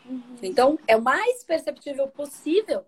Uhum. 0.10 0.38
Então, 0.42 0.80
é 0.88 0.98
o 0.98 1.02
mais 1.02 1.44
perceptível 1.44 2.08
possível. 2.08 2.84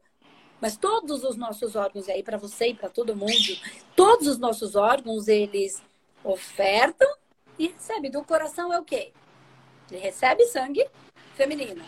Mas 0.59 0.75
todos 0.75 1.23
os 1.23 1.35
nossos 1.37 1.75
órgãos, 1.75 2.07
e 2.07 2.11
aí 2.11 2.23
para 2.23 2.37
você 2.37 2.67
e 2.67 2.73
para 2.73 2.89
todo 2.89 3.15
mundo, 3.15 3.57
todos 3.95 4.27
os 4.27 4.37
nossos 4.37 4.75
órgãos, 4.75 5.27
eles 5.27 5.81
ofertam 6.23 7.07
e 7.57 7.67
recebem. 7.67 8.11
Do 8.11 8.23
coração 8.23 8.71
é 8.73 8.79
o 8.79 8.83
quê? 8.83 9.11
Ele 9.89 9.99
recebe 9.99 10.45
sangue 10.45 10.87
feminino. 11.35 11.83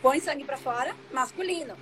Põe 0.00 0.20
sangue 0.20 0.44
para 0.44 0.56
fora, 0.56 0.94
masculino. 1.12 1.76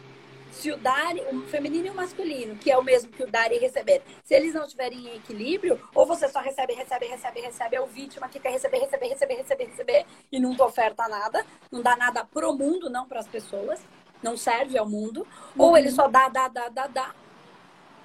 Se 0.54 0.70
o 0.70 0.76
dar, 0.76 1.14
o 1.16 1.42
feminino 1.48 1.88
e 1.88 1.90
o 1.90 1.94
masculino, 1.94 2.56
que 2.56 2.70
é 2.70 2.78
o 2.78 2.82
mesmo 2.82 3.10
que 3.10 3.22
o 3.22 3.30
dar 3.30 3.52
e 3.52 3.58
receber, 3.58 4.02
se 4.22 4.34
eles 4.34 4.54
não 4.54 4.64
estiverem 4.64 4.98
em 4.98 5.16
equilíbrio, 5.16 5.80
ou 5.94 6.06
você 6.06 6.28
só 6.28 6.40
recebe, 6.40 6.72
recebe, 6.74 7.06
recebe, 7.06 7.40
recebe, 7.40 7.76
é 7.76 7.80
o 7.80 7.86
vítima 7.86 8.28
que 8.28 8.38
quer 8.38 8.52
receber, 8.52 8.78
receber, 8.78 9.08
receber, 9.08 9.34
receber, 9.34 9.64
receber, 9.64 10.06
e 10.30 10.40
não 10.40 10.56
oferta 10.64 11.08
nada, 11.08 11.44
não 11.70 11.82
dá 11.82 11.96
nada 11.96 12.24
pro 12.24 12.54
mundo, 12.54 12.88
não 12.88 13.06
para 13.06 13.20
as 13.20 13.28
pessoas, 13.28 13.80
não 14.22 14.36
serve 14.36 14.78
ao 14.78 14.88
mundo, 14.88 15.26
uhum. 15.56 15.64
ou 15.64 15.76
ele 15.76 15.90
só 15.90 16.08
dá, 16.08 16.28
dá, 16.28 16.48
dá, 16.48 16.68
dá, 16.68 16.86
dá, 16.86 17.14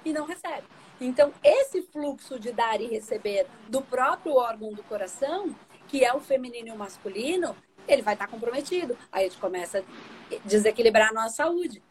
e 0.04 0.12
não 0.12 0.26
recebe. 0.26 0.66
Então, 1.00 1.32
esse 1.42 1.82
fluxo 1.82 2.38
de 2.38 2.52
dar 2.52 2.80
e 2.80 2.86
receber 2.86 3.46
do 3.68 3.80
próprio 3.80 4.34
órgão 4.34 4.72
do 4.72 4.82
coração 4.82 5.54
que 5.90 6.04
é 6.04 6.14
o 6.14 6.20
feminino 6.20 6.68
e 6.68 6.70
o 6.70 6.76
masculino, 6.76 7.56
ele 7.88 8.00
vai 8.00 8.14
estar 8.14 8.28
comprometido. 8.28 8.96
Aí 9.10 9.26
a 9.26 9.28
gente 9.28 9.40
começa 9.40 9.80
a 9.80 10.36
desequilibrar 10.44 11.10
a 11.10 11.12
nossa 11.12 11.36
saúde. 11.36 11.82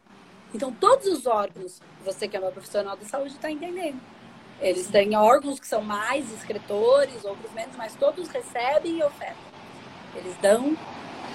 Então, 0.52 0.72
todos 0.72 1.06
os 1.06 1.26
órgãos, 1.26 1.80
você 2.04 2.26
que 2.26 2.36
é 2.36 2.40
uma 2.40 2.50
profissional 2.50 2.96
da 2.96 3.04
saúde 3.04 3.34
está 3.34 3.50
entendendo. 3.50 4.00
Eles 4.60 4.88
têm 4.88 5.16
órgãos 5.16 5.60
que 5.60 5.66
são 5.66 5.80
mais 5.80 6.30
escritores, 6.32 7.24
outros 7.24 7.50
menos, 7.52 7.76
mas 7.76 7.94
todos 7.94 8.28
recebem 8.28 8.98
e 8.98 9.02
ofertam. 9.02 9.50
Eles 10.14 10.36
dão, 10.42 10.76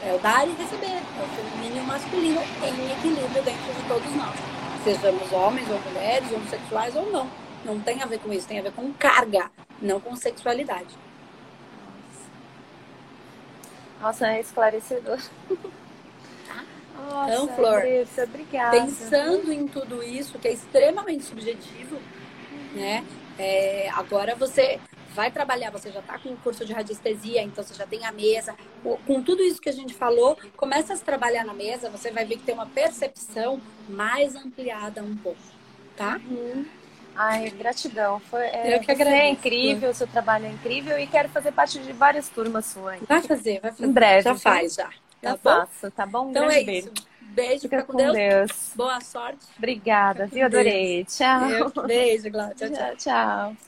é 0.04 0.14
o 0.14 0.20
dar 0.20 0.48
e 0.48 0.52
receber, 0.52 0.86
é 0.86 1.24
o 1.24 1.28
feminino 1.30 1.78
e 1.78 1.80
o 1.80 1.84
masculino 1.84 2.42
em 2.42 2.92
equilíbrio 2.92 3.44
dentro 3.44 3.74
de 3.74 3.88
todos 3.88 4.16
nós. 4.16 4.36
Sejamos 4.84 5.32
homens 5.32 5.68
ou 5.70 5.80
mulheres, 5.80 6.32
homossexuais 6.32 6.96
ou 6.96 7.12
não. 7.12 7.28
Não 7.64 7.80
tem 7.80 8.04
a 8.04 8.06
ver 8.06 8.20
com 8.20 8.32
isso, 8.32 8.48
tem 8.48 8.60
a 8.60 8.64
ver 8.64 8.74
com 8.74 8.94
carga, 8.94 9.50
não 9.82 10.00
com 10.00 10.16
sexualidade. 10.16 10.96
Nossa, 14.00 14.28
é 14.28 14.42
esclarecedor. 14.42 15.20
Nossa, 17.10 17.34
então, 17.34 17.48
Flor, 17.56 17.78
Andressa, 17.78 18.24
obrigada. 18.24 18.82
pensando 18.82 19.52
em 19.52 19.68
tudo 19.68 20.04
isso, 20.04 20.40
que 20.40 20.48
é 20.48 20.54
extremamente 20.54 21.24
subjetivo, 21.24 21.98
né? 22.74 23.06
É, 23.38 23.90
agora 23.94 24.36
você 24.36 24.80
vai 25.14 25.32
trabalhar, 25.32 25.72
você 25.72 25.92
já 25.92 26.02
está 26.02 26.20
com 26.20 26.30
o 26.30 26.38
curso 26.38 26.66
de 26.66 26.74
radiestesia, 26.74 27.42
então 27.42 27.64
você 27.64 27.74
já 27.74 27.88
tem 27.88 28.06
a 28.06 28.12
mesa. 28.12 28.56
Com 29.06 29.22
tudo 29.24 29.42
isso 29.42 29.62
que 29.62 29.70
a 29.70 29.74
gente 29.74 29.94
falou, 29.94 30.38
começa 30.58 30.94
a 30.94 30.98
trabalhar 30.98 31.46
na 31.46 31.54
mesa, 31.54 31.90
você 31.90 32.12
vai 32.12 32.26
ver 32.26 32.38
que 32.38 32.44
tem 32.44 32.54
uma 32.54 32.66
percepção 32.66 33.62
mais 33.88 34.36
ampliada 34.36 35.02
um 35.02 35.16
pouco, 35.16 35.40
tá? 35.96 36.20
Uhum. 36.30 36.66
Ai, 37.16 37.50
gratidão. 37.52 38.20
Foi, 38.20 38.44
é, 38.46 38.76
eu 38.76 38.82
que 38.82 38.92
agradeço. 38.92 39.22
é 39.22 39.30
incrível, 39.30 39.94
seu 39.94 40.06
trabalho 40.06 40.48
é 40.48 40.50
incrível 40.50 41.00
e 41.00 41.08
quero 41.08 41.30
fazer 41.30 41.54
parte 41.54 41.80
de 41.80 41.94
várias 41.94 42.28
turmas 42.28 42.66
suas. 42.66 43.00
Vai 43.08 43.22
fazer, 43.22 43.62
vai 43.62 43.72
fazer. 43.72 43.86
Em 43.86 43.92
breve. 43.92 44.22
Já 44.24 44.36
faz, 44.36 44.76
já. 44.76 44.90
Tá 45.22 45.32
já 45.32 45.38
faço, 45.38 45.92
tá 45.92 46.06
bom? 46.06 46.28
Um 46.28 46.30
então 46.32 46.50
é 46.50 46.62
isso. 46.62 46.92
Beijo, 47.22 47.62
fica, 47.62 47.84
com, 47.84 47.98
Deus. 47.98 48.14
Deus. 48.14 48.72
Boa 48.76 49.02
sorte. 49.02 49.46
Obrigada, 49.58 50.28
viu? 50.28 50.46
Adorei. 50.46 51.04
Tchau. 51.06 51.72
Beijo, 51.86 52.30
Glaucia. 52.30 52.70
Tchau, 52.72 52.96
tchau. 52.96 52.96
tchau. 52.98 53.56